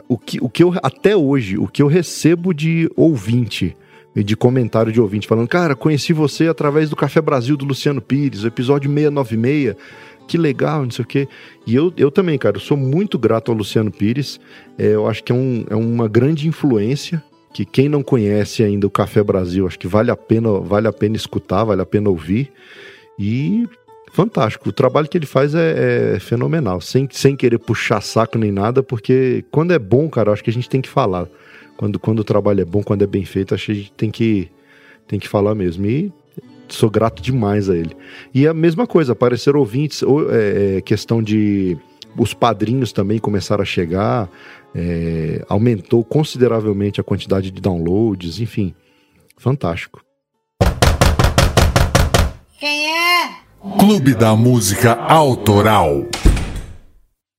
[0.09, 3.77] o que, o que eu, até hoje, o que eu recebo de ouvinte
[4.23, 8.45] de comentário de ouvinte falando: Cara, conheci você através do Café Brasil do Luciano Pires,
[8.45, 9.77] episódio 696.
[10.27, 11.29] Que legal, não sei o quê.
[11.67, 14.41] E eu, eu também, cara, eu sou muito grato ao Luciano Pires.
[14.79, 17.23] É, eu acho que é, um, é uma grande influência.
[17.53, 20.93] Que quem não conhece ainda o Café Brasil, acho que vale a pena, vale a
[20.93, 22.51] pena escutar, vale a pena ouvir.
[23.17, 23.69] E
[24.11, 24.69] fantástico.
[24.69, 28.83] O trabalho que ele faz é, é, fenomenal, sem, sem querer puxar saco nem nada,
[28.83, 31.29] porque quando é bom, cara, acho que a gente tem que falar.
[31.77, 34.11] Quando, quando o trabalho é bom, quando é bem feito, acho que a gente tem
[34.11, 34.51] que,
[35.07, 35.87] tem que falar mesmo.
[35.87, 36.13] E
[36.69, 37.97] sou grato demais a ele.
[38.33, 41.77] E a mesma coisa, apareceram ouvintes, ou, é, é, questão de.
[42.17, 44.31] Os padrinhos também começaram a chegar,
[44.73, 48.73] é, aumentou consideravelmente a quantidade de downloads, enfim,
[49.37, 50.01] fantástico.
[52.61, 53.31] Quem é?
[53.81, 56.07] Clube da Música Autoral.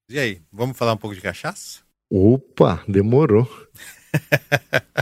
[0.10, 1.80] E aí, vamos falar um pouco de cachaça?
[2.12, 3.48] Opa, demorou.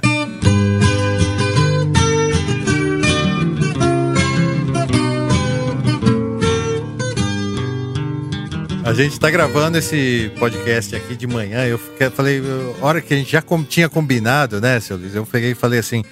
[8.85, 11.65] A gente está gravando esse podcast aqui de manhã.
[11.65, 11.79] Eu
[12.11, 12.43] falei,
[12.81, 15.15] hora que a gente já tinha combinado, né, seu Luiz?
[15.15, 16.03] Eu peguei e falei assim: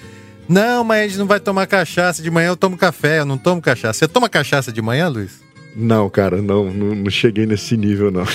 [0.48, 2.22] não, mas a gente não vai tomar cachaça.
[2.22, 4.00] De manhã eu tomo café, eu não tomo cachaça.
[4.00, 5.40] Você toma cachaça de manhã, Luiz?
[5.76, 8.26] Não, cara, não, não, não cheguei nesse nível, não.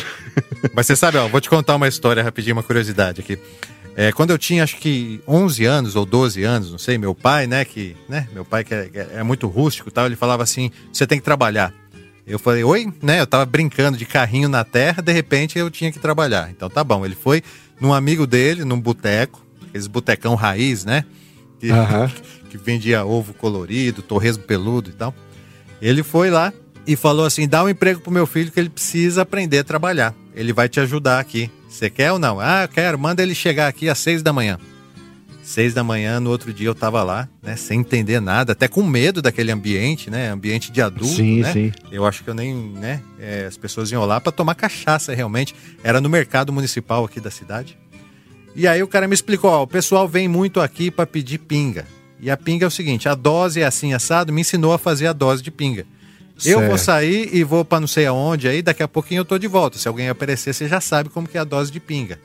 [0.73, 3.37] mas você sabe, ó, vou te contar uma história rapidinho, uma curiosidade aqui.
[3.99, 7.47] É, quando eu tinha, acho que 11 anos ou 12 anos, não sei, meu pai,
[7.47, 10.69] né, que, né, meu pai que é, é muito rústico e tal, ele falava assim,
[10.93, 11.73] você tem que trabalhar.
[12.27, 13.21] Eu falei, oi, né?
[13.21, 16.51] Eu tava brincando de carrinho na terra, de repente eu tinha que trabalhar.
[16.51, 17.05] Então tá bom.
[17.05, 17.41] Ele foi
[17.79, 21.05] num amigo dele, num boteco, aqueles botecão raiz, né?
[21.57, 22.09] Que, uhum.
[22.51, 25.15] que vendia ovo colorido, torresmo peludo e tal.
[25.81, 26.51] Ele foi lá
[26.85, 30.13] e falou assim: dá um emprego pro meu filho que ele precisa aprender a trabalhar.
[30.37, 31.49] Ele vai te ajudar aqui.
[31.67, 32.39] Você quer ou não?
[32.39, 32.97] Ah, eu quero.
[32.99, 34.59] Manda ele chegar aqui às seis da manhã.
[35.41, 37.55] Seis da manhã, no outro dia eu tava lá, né?
[37.55, 40.29] Sem entender nada, até com medo daquele ambiente, né?
[40.29, 41.53] Ambiente de adulto, sim, né?
[41.53, 41.71] Sim.
[41.91, 43.01] Eu acho que eu nem, né?
[43.17, 45.55] É, as pessoas iam lá para tomar cachaça realmente.
[45.83, 47.77] Era no mercado municipal aqui da cidade.
[48.55, 51.87] E aí o cara me explicou, ó, o pessoal vem muito aqui para pedir pinga.
[52.19, 55.07] E a pinga é o seguinte, a dose é assim assado, me ensinou a fazer
[55.07, 55.85] a dose de pinga.
[56.37, 56.61] Certo.
[56.61, 59.37] Eu vou sair e vou para não sei aonde aí, daqui a pouquinho eu tô
[59.37, 59.77] de volta.
[59.77, 62.19] Se alguém aparecer, você já sabe como que é a dose de pinga.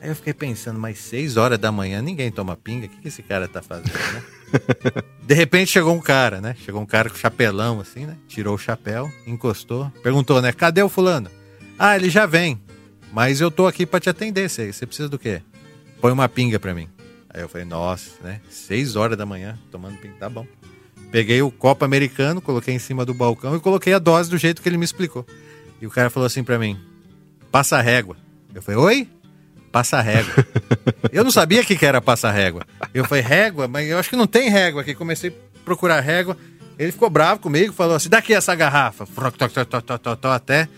[0.00, 3.08] Aí eu fiquei pensando, mas 6 horas da manhã ninguém toma pinga, o que, que
[3.08, 4.22] esse cara tá fazendo, né?
[5.26, 6.54] De repente chegou um cara, né?
[6.64, 8.16] Chegou um cara com chapelão, assim, né?
[8.28, 10.52] Tirou o chapéu, encostou, perguntou, né?
[10.52, 11.30] Cadê o fulano?
[11.78, 12.60] Ah, ele já vem,
[13.12, 15.42] mas eu tô aqui para te atender, você, você precisa do quê?
[16.00, 16.88] Põe uma pinga pra mim.
[17.30, 18.40] Aí eu falei, nossa, né?
[18.48, 20.46] 6 horas da manhã, tomando pinga, tá bom.
[21.10, 24.60] Peguei o copo americano, coloquei em cima do balcão e coloquei a dose do jeito
[24.60, 25.26] que ele me explicou.
[25.80, 26.78] E o cara falou assim para mim:
[27.50, 28.16] passa régua.
[28.54, 29.08] Eu falei, oi?
[29.70, 30.32] Passa régua.
[31.12, 32.62] eu não sabia o que, que era passa régua.
[32.94, 33.68] Eu falei, régua?
[33.68, 34.94] Mas eu acho que não tem régua aqui.
[34.94, 36.36] Comecei a procurar régua.
[36.78, 39.06] Ele ficou bravo comigo, falou assim: daqui essa garrafa.
[40.34, 40.68] Até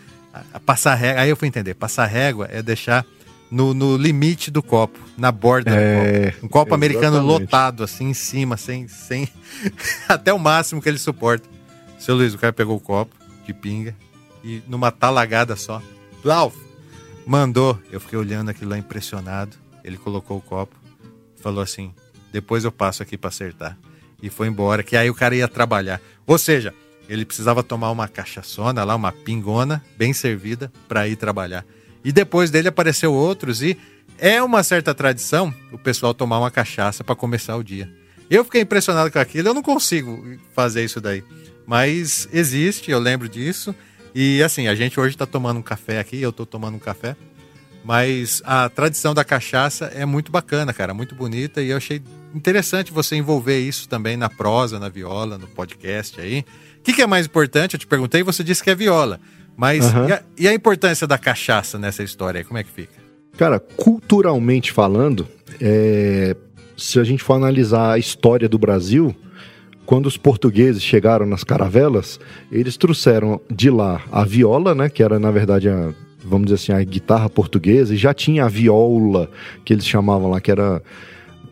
[0.67, 1.23] passar régua.
[1.23, 3.07] Aí eu fui entender: passar régua é deixar
[3.51, 6.47] no, no limite do copo, na borda é, do copo.
[6.47, 6.97] Um copo exatamente.
[6.97, 8.89] americano lotado, assim, em cima, sem.
[8.89, 9.29] sem
[10.09, 11.49] até o máximo que ele suporta.
[11.99, 13.15] Seu Luiz, o cara pegou o copo
[13.47, 13.95] de pinga
[14.45, 15.83] e numa talagada só.
[16.23, 16.53] Blau,
[17.29, 17.79] Mandou.
[17.93, 19.55] Eu fiquei olhando aquilo lá impressionado.
[19.85, 20.75] Ele colocou o copo,
[21.37, 21.93] falou assim:
[22.33, 23.77] depois eu passo aqui para acertar.
[24.23, 26.01] E foi embora, que aí o cara ia trabalhar.
[26.27, 26.73] Ou seja,
[27.07, 31.67] ele precisava tomar uma cachaçona lá, uma pingona, bem servida, para ir trabalhar.
[32.05, 33.77] E depois dele apareceu outros e
[34.19, 37.89] é uma certa tradição o pessoal tomar uma cachaça para começar o dia.
[38.31, 41.25] Eu fiquei impressionado com aquilo, eu não consigo fazer isso daí.
[41.67, 43.75] Mas existe, eu lembro disso.
[44.15, 47.17] E assim, a gente hoje está tomando um café aqui, eu estou tomando um café.
[47.85, 51.63] Mas a tradição da cachaça é muito bacana, cara, muito bonita.
[51.63, 52.03] E eu achei
[52.35, 56.45] interessante você envolver isso também na prosa, na viola, no podcast aí.
[56.79, 57.75] O que, que é mais importante?
[57.75, 59.21] Eu te perguntei, você disse que é viola.
[59.59, 60.09] Mas uhum.
[60.09, 62.45] e, a, e, a, importância da cachaça nessa história aí?
[62.45, 62.93] Como é que fica?
[63.37, 65.27] Cara, culturalmente falando,
[65.61, 66.37] é,
[66.77, 69.13] se a gente for analisar a história do Brasil,
[69.85, 72.21] quando os portugueses chegaram nas caravelas,
[72.53, 75.93] eles trouxeram de lá a viola, né, que era na verdade a,
[76.25, 79.29] vamos dizer assim, a guitarra portuguesa, e já tinha a viola,
[79.65, 80.81] que eles chamavam lá, que era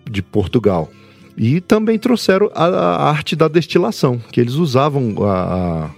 [0.08, 0.88] de Portugal.
[1.36, 5.90] E também trouxeram a, a arte da destilação, que eles usavam a, a,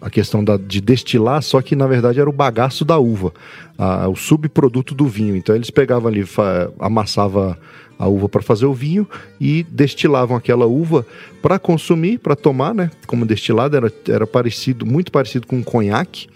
[0.00, 3.32] a questão da, de destilar, só que na verdade era o bagaço da uva,
[3.76, 5.36] a, o subproduto do vinho.
[5.36, 7.58] Então eles pegavam ali, fa, amassava
[7.98, 9.08] a uva para fazer o vinho
[9.40, 11.06] e destilavam aquela uva
[11.42, 12.90] para consumir, para tomar, né?
[13.06, 16.28] Como destilado era, era parecido, muito parecido com um conhaque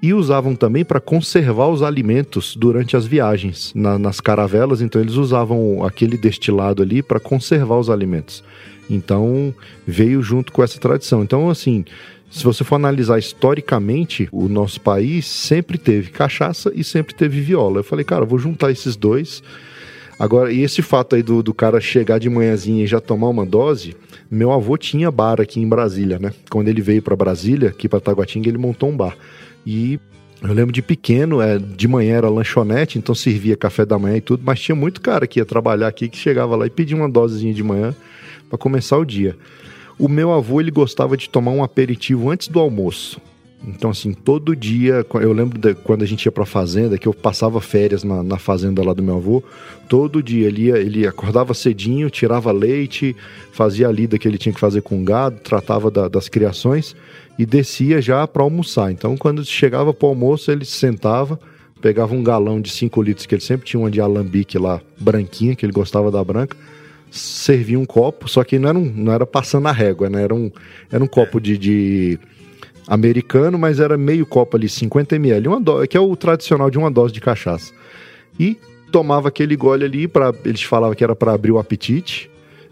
[0.00, 4.80] e usavam também para conservar os alimentos durante as viagens na, nas caravelas.
[4.80, 8.44] Então eles usavam aquele destilado ali para conservar os alimentos.
[8.88, 9.54] Então
[9.86, 11.22] veio junto com essa tradição.
[11.22, 11.84] Então assim,
[12.30, 17.80] se você for analisar historicamente, o nosso país sempre teve cachaça e sempre teve viola.
[17.80, 19.42] Eu falei, cara, vou juntar esses dois
[20.18, 23.46] Agora, e esse fato aí do, do cara chegar de manhãzinha e já tomar uma
[23.46, 23.94] dose,
[24.28, 26.32] meu avô tinha bar aqui em Brasília, né?
[26.50, 29.16] Quando ele veio para Brasília, aqui para Taguatinga, ele montou um bar.
[29.64, 30.00] E
[30.42, 34.20] eu lembro de pequeno, é, de manhã era lanchonete, então servia café da manhã e
[34.20, 37.08] tudo, mas tinha muito cara que ia trabalhar aqui que chegava lá e pedia uma
[37.08, 37.94] dosezinha de manhã
[38.48, 39.36] para começar o dia.
[39.98, 43.20] O meu avô ele gostava de tomar um aperitivo antes do almoço.
[43.66, 47.12] Então, assim, todo dia, eu lembro de, quando a gente ia pra fazenda, que eu
[47.12, 49.42] passava férias na, na, fazenda lá do meu avô,
[49.88, 53.16] todo dia ele, ia, ele acordava cedinho, tirava leite,
[53.52, 56.94] fazia a lida que ele tinha que fazer com o gado, tratava da, das criações
[57.36, 58.92] e descia já para almoçar.
[58.92, 61.38] Então, quando chegava pro almoço, ele sentava,
[61.80, 65.56] pegava um galão de 5 litros, que ele sempre tinha uma de alambique lá, branquinha,
[65.56, 66.56] que ele gostava da branca,
[67.10, 70.22] servia um copo, só que não era, um, não era passando a régua, né?
[70.22, 70.50] Era um,
[70.90, 72.18] era um copo de, de
[72.86, 75.86] americano, mas era meio copo ali, 50 ml, uma do...
[75.86, 77.72] que é o tradicional de uma dose de cachaça.
[78.38, 78.56] E
[78.90, 80.32] tomava aquele gole ali, pra...
[80.44, 82.30] eles falavam que era para abrir o apetite,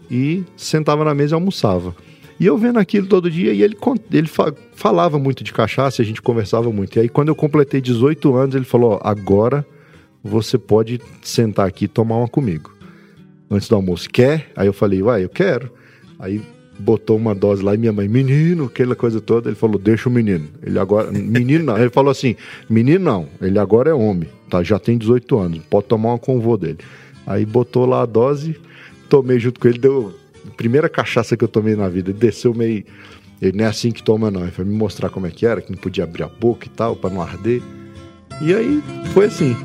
[0.09, 1.95] e sentava na mesa e almoçava.
[2.39, 3.75] E eu vendo aquilo todo dia, e ele,
[4.11, 4.29] ele
[4.73, 6.95] falava muito de cachaça, a gente conversava muito.
[6.95, 9.65] E aí, quando eu completei 18 anos, ele falou: Ó, agora
[10.23, 12.76] você pode sentar aqui e tomar uma comigo.
[13.49, 14.51] Antes do almoço, quer?
[14.55, 15.71] Aí eu falei: Vai, eu quero.
[16.19, 16.41] Aí
[16.79, 19.49] botou uma dose lá e minha mãe, menino, aquela coisa toda.
[19.49, 20.47] Ele falou, deixa o menino.
[20.61, 21.77] Ele agora, menino não.
[21.77, 22.35] Ele falou assim,
[22.69, 24.63] menino não, ele agora é homem, tá?
[24.63, 26.79] Já tem 18 anos, pode tomar uma com o vô dele.
[27.25, 28.55] Aí botou lá a dose,
[29.09, 30.13] tomei junto com ele, deu
[30.55, 32.11] primeira cachaça que eu tomei na vida.
[32.11, 32.83] Ele desceu meio.
[33.41, 34.41] Ele não é assim que toma, não.
[34.41, 36.69] Ele foi me mostrar como é que era, que não podia abrir a boca e
[36.69, 37.61] tal, para não arder.
[38.41, 38.81] E aí
[39.13, 39.55] foi assim.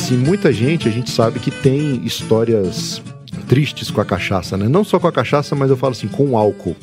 [0.00, 3.02] Assim, muita gente, a gente sabe que tem histórias
[3.46, 4.66] tristes com a cachaça, né?
[4.66, 6.74] Não só com a cachaça, mas eu falo assim, com o álcool.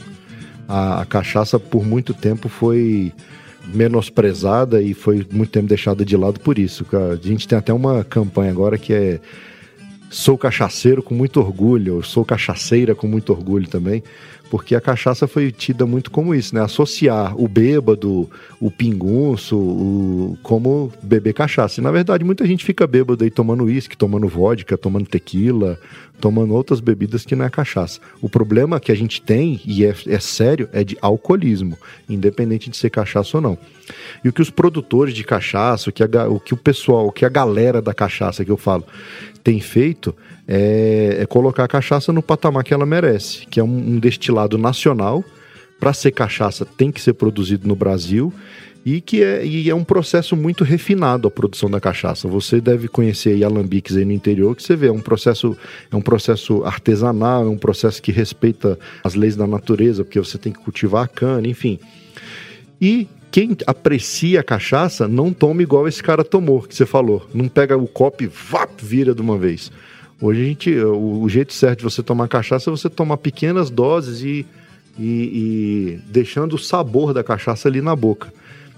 [0.67, 3.11] A, a cachaça, por muito tempo, foi
[3.73, 6.85] menosprezada e foi muito tempo deixada de lado por isso.
[6.93, 9.19] A gente tem até uma campanha agora que é
[10.09, 14.01] Sou cachaceiro com muito orgulho, sou cachaceira com muito orgulho também
[14.49, 16.61] porque a cachaça foi tida muito como isso, né?
[16.61, 18.29] Associar o bêbado,
[18.59, 21.79] o pingunço, o, como beber cachaça.
[21.79, 25.79] E, na verdade, muita gente fica bêbado aí tomando uísque, tomando vodka, tomando tequila,
[26.19, 27.99] tomando outras bebidas que não é cachaça.
[28.21, 31.77] O problema que a gente tem, e é, é sério, é de alcoolismo,
[32.09, 33.57] independente de ser cachaça ou não.
[34.23, 37.11] E o que os produtores de cachaça, o que, a, o que o pessoal, o
[37.11, 38.83] que a galera da cachaça que eu falo,
[39.47, 40.13] tem feito
[40.45, 44.57] é, é, colocar a cachaça no patamar que ela merece, que é um, um destilado
[44.57, 45.23] nacional.
[45.79, 48.33] Para ser cachaça, tem que ser produzido no Brasil
[48.85, 52.27] e que é, e é um processo muito refinado a produção da cachaça.
[52.27, 55.55] Você deve conhecer aí alambiques aí no interior que você vê, é um processo
[55.89, 60.37] é um processo artesanal, é um processo que respeita as leis da natureza, porque você
[60.37, 61.79] tem que cultivar a cana, enfim.
[62.81, 67.27] E quem aprecia a cachaça não toma igual esse cara tomou, que você falou.
[67.33, 69.71] Não pega o copo e vap, vira de uma vez.
[70.19, 74.21] Hoje a gente, o, jeito certo de você tomar cachaça é você tomar pequenas doses
[74.21, 74.45] e,
[74.97, 78.33] e, e deixando o sabor da cachaça ali na boca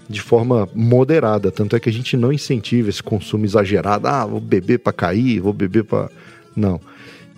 [0.08, 1.50] de forma moderada.
[1.50, 4.08] Tanto é que a gente não incentiva esse consumo exagerado.
[4.08, 6.10] Ah, vou beber para cair, vou beber para.
[6.54, 6.80] Não.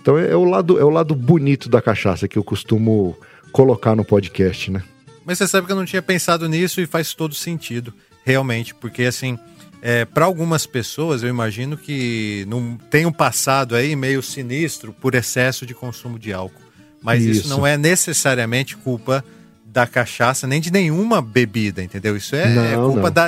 [0.00, 3.16] Então é, é, o lado, é o lado bonito da cachaça que eu costumo
[3.52, 4.82] colocar no podcast, né?
[5.24, 7.94] Mas você sabe que eu não tinha pensado nisso e faz todo sentido,
[8.24, 9.38] realmente, porque assim,
[9.80, 15.14] é, para algumas pessoas, eu imagino que não tem um passado aí meio sinistro por
[15.14, 16.62] excesso de consumo de álcool.
[17.02, 19.24] Mas isso, isso não é necessariamente culpa
[19.66, 22.16] da cachaça, nem de nenhuma bebida, entendeu?
[22.16, 23.26] Isso é, não, é culpa da,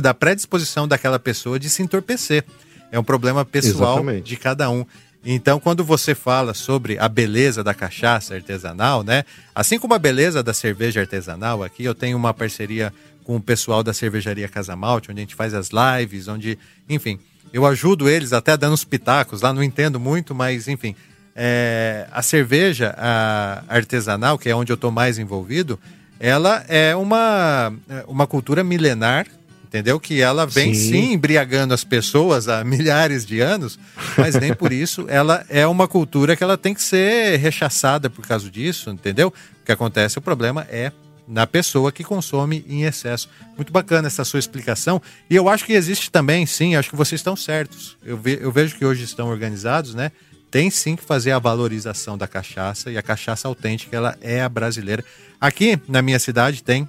[0.00, 2.44] da predisposição daquela pessoa de se entorpecer.
[2.92, 4.24] É um problema pessoal Exatamente.
[4.24, 4.84] de cada um.
[5.24, 9.24] Então, quando você fala sobre a beleza da cachaça artesanal, né?
[9.54, 12.92] Assim como a beleza da cerveja artesanal, aqui eu tenho uma parceria
[13.22, 16.58] com o pessoal da cervejaria Casa Malte, onde a gente faz as lives, onde,
[16.88, 17.20] enfim,
[17.52, 20.94] eu ajudo eles até dando os pitacos lá, não entendo muito, mas enfim.
[21.36, 25.78] É, a cerveja a artesanal, que é onde eu estou mais envolvido,
[26.18, 27.72] ela é uma,
[28.06, 29.26] uma cultura milenar,
[29.70, 30.00] entendeu?
[30.00, 30.90] Que ela vem sim.
[30.90, 31.12] sim.
[31.12, 33.78] embriagando as pessoas há milhares de anos,
[34.18, 38.26] mas nem por isso ela é uma cultura que ela tem que ser rechaçada por
[38.26, 39.28] causa disso, entendeu?
[39.28, 40.90] O que acontece, o problema é
[41.26, 43.28] na pessoa que consome em excesso.
[43.54, 45.00] Muito bacana essa sua explicação.
[45.30, 47.96] E eu acho que existe também, sim, acho que vocês estão certos.
[48.04, 50.10] Eu, ve, eu vejo que hoje estão organizados, né?
[50.50, 54.48] Tem sim que fazer a valorização da cachaça e a cachaça autêntica, ela é a
[54.48, 55.04] brasileira.
[55.40, 56.88] Aqui na minha cidade tem,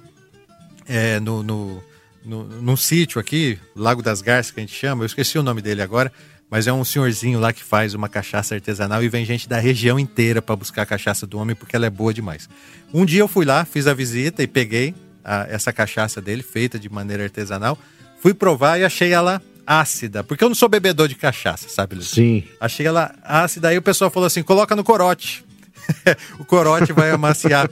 [0.88, 1.80] é, no, no,
[2.24, 5.60] no, num sítio aqui, Lago das Garças, que a gente chama, eu esqueci o nome
[5.60, 6.12] dele agora,
[6.50, 9.98] mas é um senhorzinho lá que faz uma cachaça artesanal e vem gente da região
[9.98, 12.48] inteira para buscar a cachaça do homem porque ela é boa demais.
[12.92, 14.94] Um dia eu fui lá, fiz a visita e peguei
[15.24, 17.78] a, essa cachaça dele, feita de maneira artesanal.
[18.20, 22.08] Fui provar e achei ela ácida, porque eu não sou bebedor de cachaça, sabe, Luiz?
[22.08, 22.44] Sim.
[22.60, 25.44] Achei ela ácida, aí o pessoal falou assim: coloca no corote.
[26.38, 27.70] o corote vai amaciar.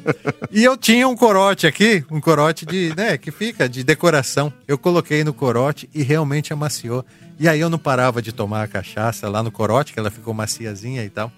[0.50, 4.52] E eu tinha um corote aqui, um corote de, né, que fica de decoração.
[4.66, 7.04] Eu coloquei no corote e realmente amaciou.
[7.38, 10.34] E aí eu não parava de tomar a cachaça lá no corote, que ela ficou
[10.34, 11.32] maciazinha e tal.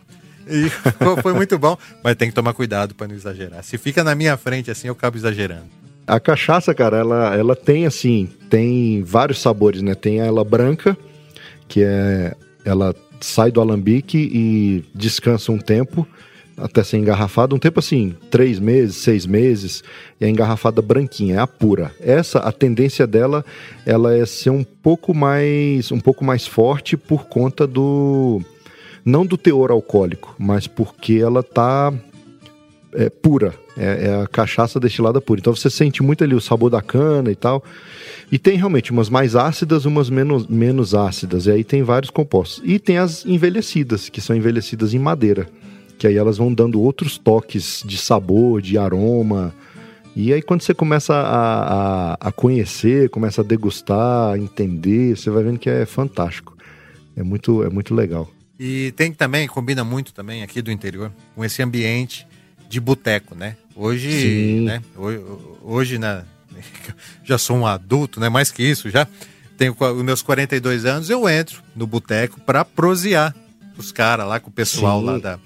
[0.49, 0.69] E
[1.23, 3.63] foi muito bom, mas tem que tomar cuidado para não exagerar.
[3.63, 5.67] Se fica na minha frente assim, eu acabo exagerando.
[6.05, 9.95] A cachaça, cara, ela, ela tem assim, tem vários sabores, né?
[9.95, 10.97] Tem ela branca,
[11.69, 12.35] que é
[12.65, 16.07] ela sai do alambique e descansa um tempo
[16.57, 19.83] até ser engarrafada, um tempo assim, três meses, seis meses,
[20.21, 21.93] e engarrafada branquinha, é a pura.
[22.01, 23.45] Essa, a tendência dela,
[23.87, 28.41] ela é ser um pouco mais, um pouco mais forte por conta do,
[29.05, 31.93] não do teor alcoólico, mas porque ela tá
[32.95, 35.41] é, pura, é, é, a cachaça destilada pura.
[35.41, 37.65] Então você sente muito ali o sabor da cana e tal.
[38.31, 41.47] E tem realmente umas mais ácidas, umas menos, menos ácidas.
[41.47, 42.63] E aí tem vários compostos.
[42.65, 45.47] E tem as envelhecidas, que são envelhecidas em madeira
[46.03, 49.55] que aí elas vão dando outros toques de sabor, de aroma.
[50.17, 55.31] E aí quando você começa a, a, a conhecer, começa a degustar, a entender, você
[55.31, 56.59] vai vendo que é fantástico.
[57.15, 58.29] É muito, é muito legal.
[58.59, 62.27] E tem também, combina muito também aqui do interior, com esse ambiente
[62.69, 63.57] de boteco, né?
[63.77, 64.61] Hoje, Sim.
[64.65, 64.83] né?
[64.97, 65.21] Hoje,
[65.63, 66.25] hoje né?
[67.23, 68.29] já sou um adulto, né?
[68.29, 69.07] Mais que isso, já
[69.57, 73.33] tenho os meus 42 anos, eu entro no boteco para prosear
[73.79, 75.07] os caras lá com o pessoal Sim.
[75.07, 75.39] lá da,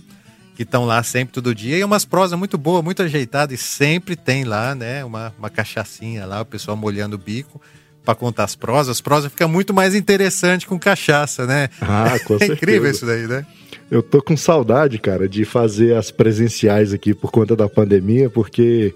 [0.57, 1.77] que estão lá sempre todo dia.
[1.79, 3.61] E umas prosas muito boas, muito ajeitadas.
[3.61, 7.61] E sempre tem lá, né, uma, uma cachaçinha lá, o pessoal molhando o bico
[8.05, 8.97] para contar as prosas.
[8.97, 11.69] As prosas fica muito mais interessante com cachaça, né?
[11.81, 13.45] Ah, com é incrível isso daí, né?
[13.91, 18.95] Eu tô com saudade, cara, de fazer as presenciais aqui por conta da pandemia, porque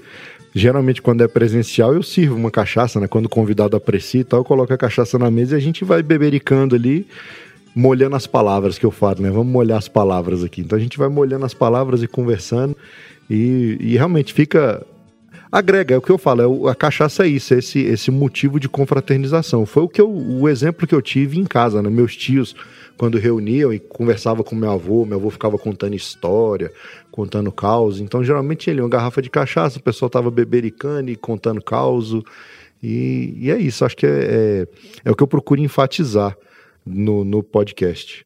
[0.54, 3.06] geralmente quando é presencial eu sirvo uma cachaça, né?
[3.06, 5.84] Quando o convidado aprecia e tal, eu coloco a cachaça na mesa e a gente
[5.84, 7.06] vai bebericando ali
[7.74, 9.30] molhando as palavras que eu falo, né?
[9.30, 10.60] Vamos molhar as palavras aqui.
[10.60, 12.76] Então a gente vai molhando as palavras e conversando
[13.28, 14.84] e, e realmente fica
[15.50, 18.60] agrega, é o que eu falo, é a cachaça é isso, é esse, esse motivo
[18.60, 19.66] de confraternização.
[19.66, 21.90] Foi o que eu, o exemplo que eu tive em casa, né?
[21.90, 22.54] Meus tios,
[22.96, 26.72] quando reuniam e conversava com meu avô, meu avô ficava contando história,
[27.10, 27.98] contando caos.
[27.98, 32.14] Então, geralmente tinha uma garrafa de cachaça, o pessoal tava bebericando e contando caos.
[32.82, 34.66] E, e é isso, acho que é, é,
[35.06, 36.36] é o que eu procuro enfatizar
[36.90, 38.24] no, no podcast.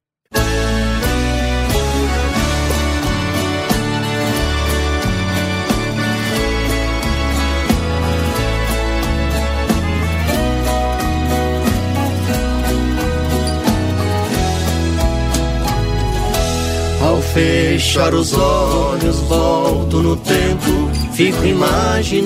[17.03, 22.25] Ao fechar os olhos, volto no tempo, fico imaginando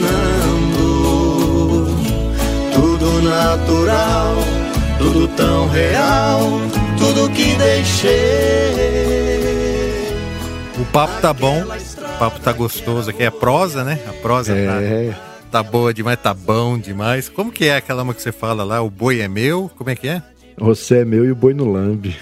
[2.72, 4.57] tudo natural
[4.98, 6.40] tudo tão real,
[6.98, 8.08] tudo que deixei.
[10.78, 13.98] O papo tá bom, o papo tá gostoso aqui, é prosa, né?
[14.08, 15.10] A prosa é.
[15.10, 15.18] tá,
[15.50, 17.28] tá boa demais, tá bom demais.
[17.28, 19.70] Como que é aquela uma que você fala lá, o boi é meu?
[19.76, 20.22] Como é que é?
[20.56, 22.16] Você é meu e o boi no lambe.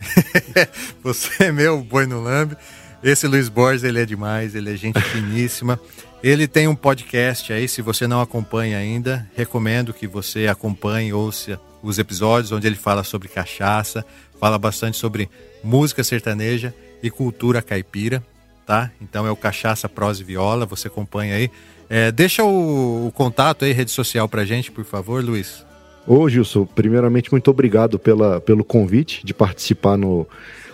[1.02, 2.56] Você é meu, o boi no lambe.
[3.02, 5.78] Esse Luiz Borges, ele é demais, ele é gente finíssima.
[6.22, 11.60] Ele tem um podcast aí, se você não acompanha ainda, recomendo que você acompanhe, ouça
[11.82, 14.04] os episódios onde ele fala sobre cachaça,
[14.40, 15.28] fala bastante sobre
[15.62, 18.24] música sertaneja e cultura caipira,
[18.66, 18.90] tá?
[19.00, 21.50] Então é o Cachaça Prosa e Viola, você acompanha aí.
[21.88, 25.64] É, deixa o, o, contato aí, rede social pra gente, por favor, Luiz.
[26.06, 30.26] Ô Gilson, primeiramente muito obrigado pela, pelo convite de participar no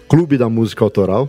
[0.08, 1.28] Clube da Música Autoral.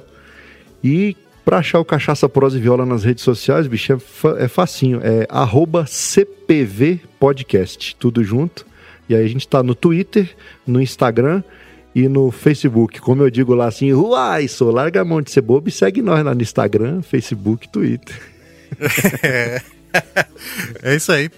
[0.83, 4.47] E para achar o Cachaça Prosa e Viola nas redes sociais, bicho, é, fa é
[4.47, 4.99] facinho.
[5.03, 8.65] É arroba CPV Podcast, tudo junto.
[9.07, 10.29] E aí a gente tá no Twitter,
[10.65, 11.43] no Instagram
[11.93, 12.99] e no Facebook.
[13.01, 16.01] Como eu digo lá assim, uai, sou larga a mão de ser bobo e segue
[16.01, 18.15] nós lá no Instagram, Facebook, Twitter.
[19.21, 19.61] é,
[20.81, 21.29] é isso aí.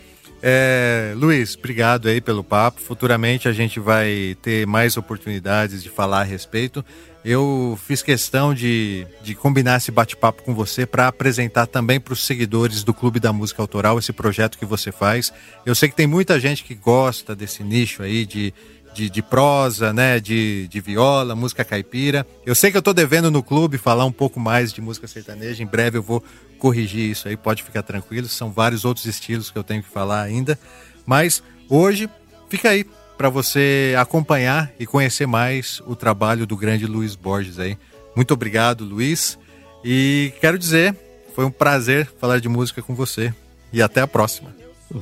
[0.47, 2.79] É, Luiz, obrigado aí pelo papo.
[2.79, 6.85] Futuramente a gente vai ter mais oportunidades de falar a respeito.
[7.25, 12.23] Eu fiz questão de, de combinar esse bate-papo com você para apresentar também para os
[12.23, 15.33] seguidores do Clube da Música Autoral esse projeto que você faz.
[15.65, 18.53] Eu sei que tem muita gente que gosta desse nicho aí de,
[18.93, 22.27] de, de prosa, né, de, de viola, música caipira.
[22.45, 25.63] Eu sei que eu estou devendo no clube falar um pouco mais de música sertaneja.
[25.63, 26.23] Em breve eu vou
[26.59, 28.27] corrigir isso aí, pode ficar tranquilo.
[28.27, 30.59] São vários outros estilos que eu tenho que falar ainda.
[31.07, 32.07] Mas hoje,
[32.49, 32.85] fica aí
[33.17, 37.77] para você acompanhar e conhecer mais o trabalho do grande Luiz Borges aí.
[38.15, 39.37] Muito obrigado, Luiz.
[39.83, 40.95] E quero dizer,
[41.35, 43.33] foi um prazer falar de música com você.
[43.71, 44.55] E até a próxima.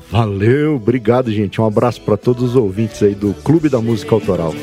[0.09, 1.61] Valeu, obrigado, gente.
[1.61, 4.53] Um abraço para todos os ouvintes aí do Clube da Música Autoral.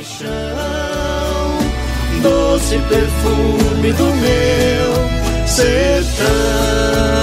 [2.22, 7.19] Doce perfume do meu sertão.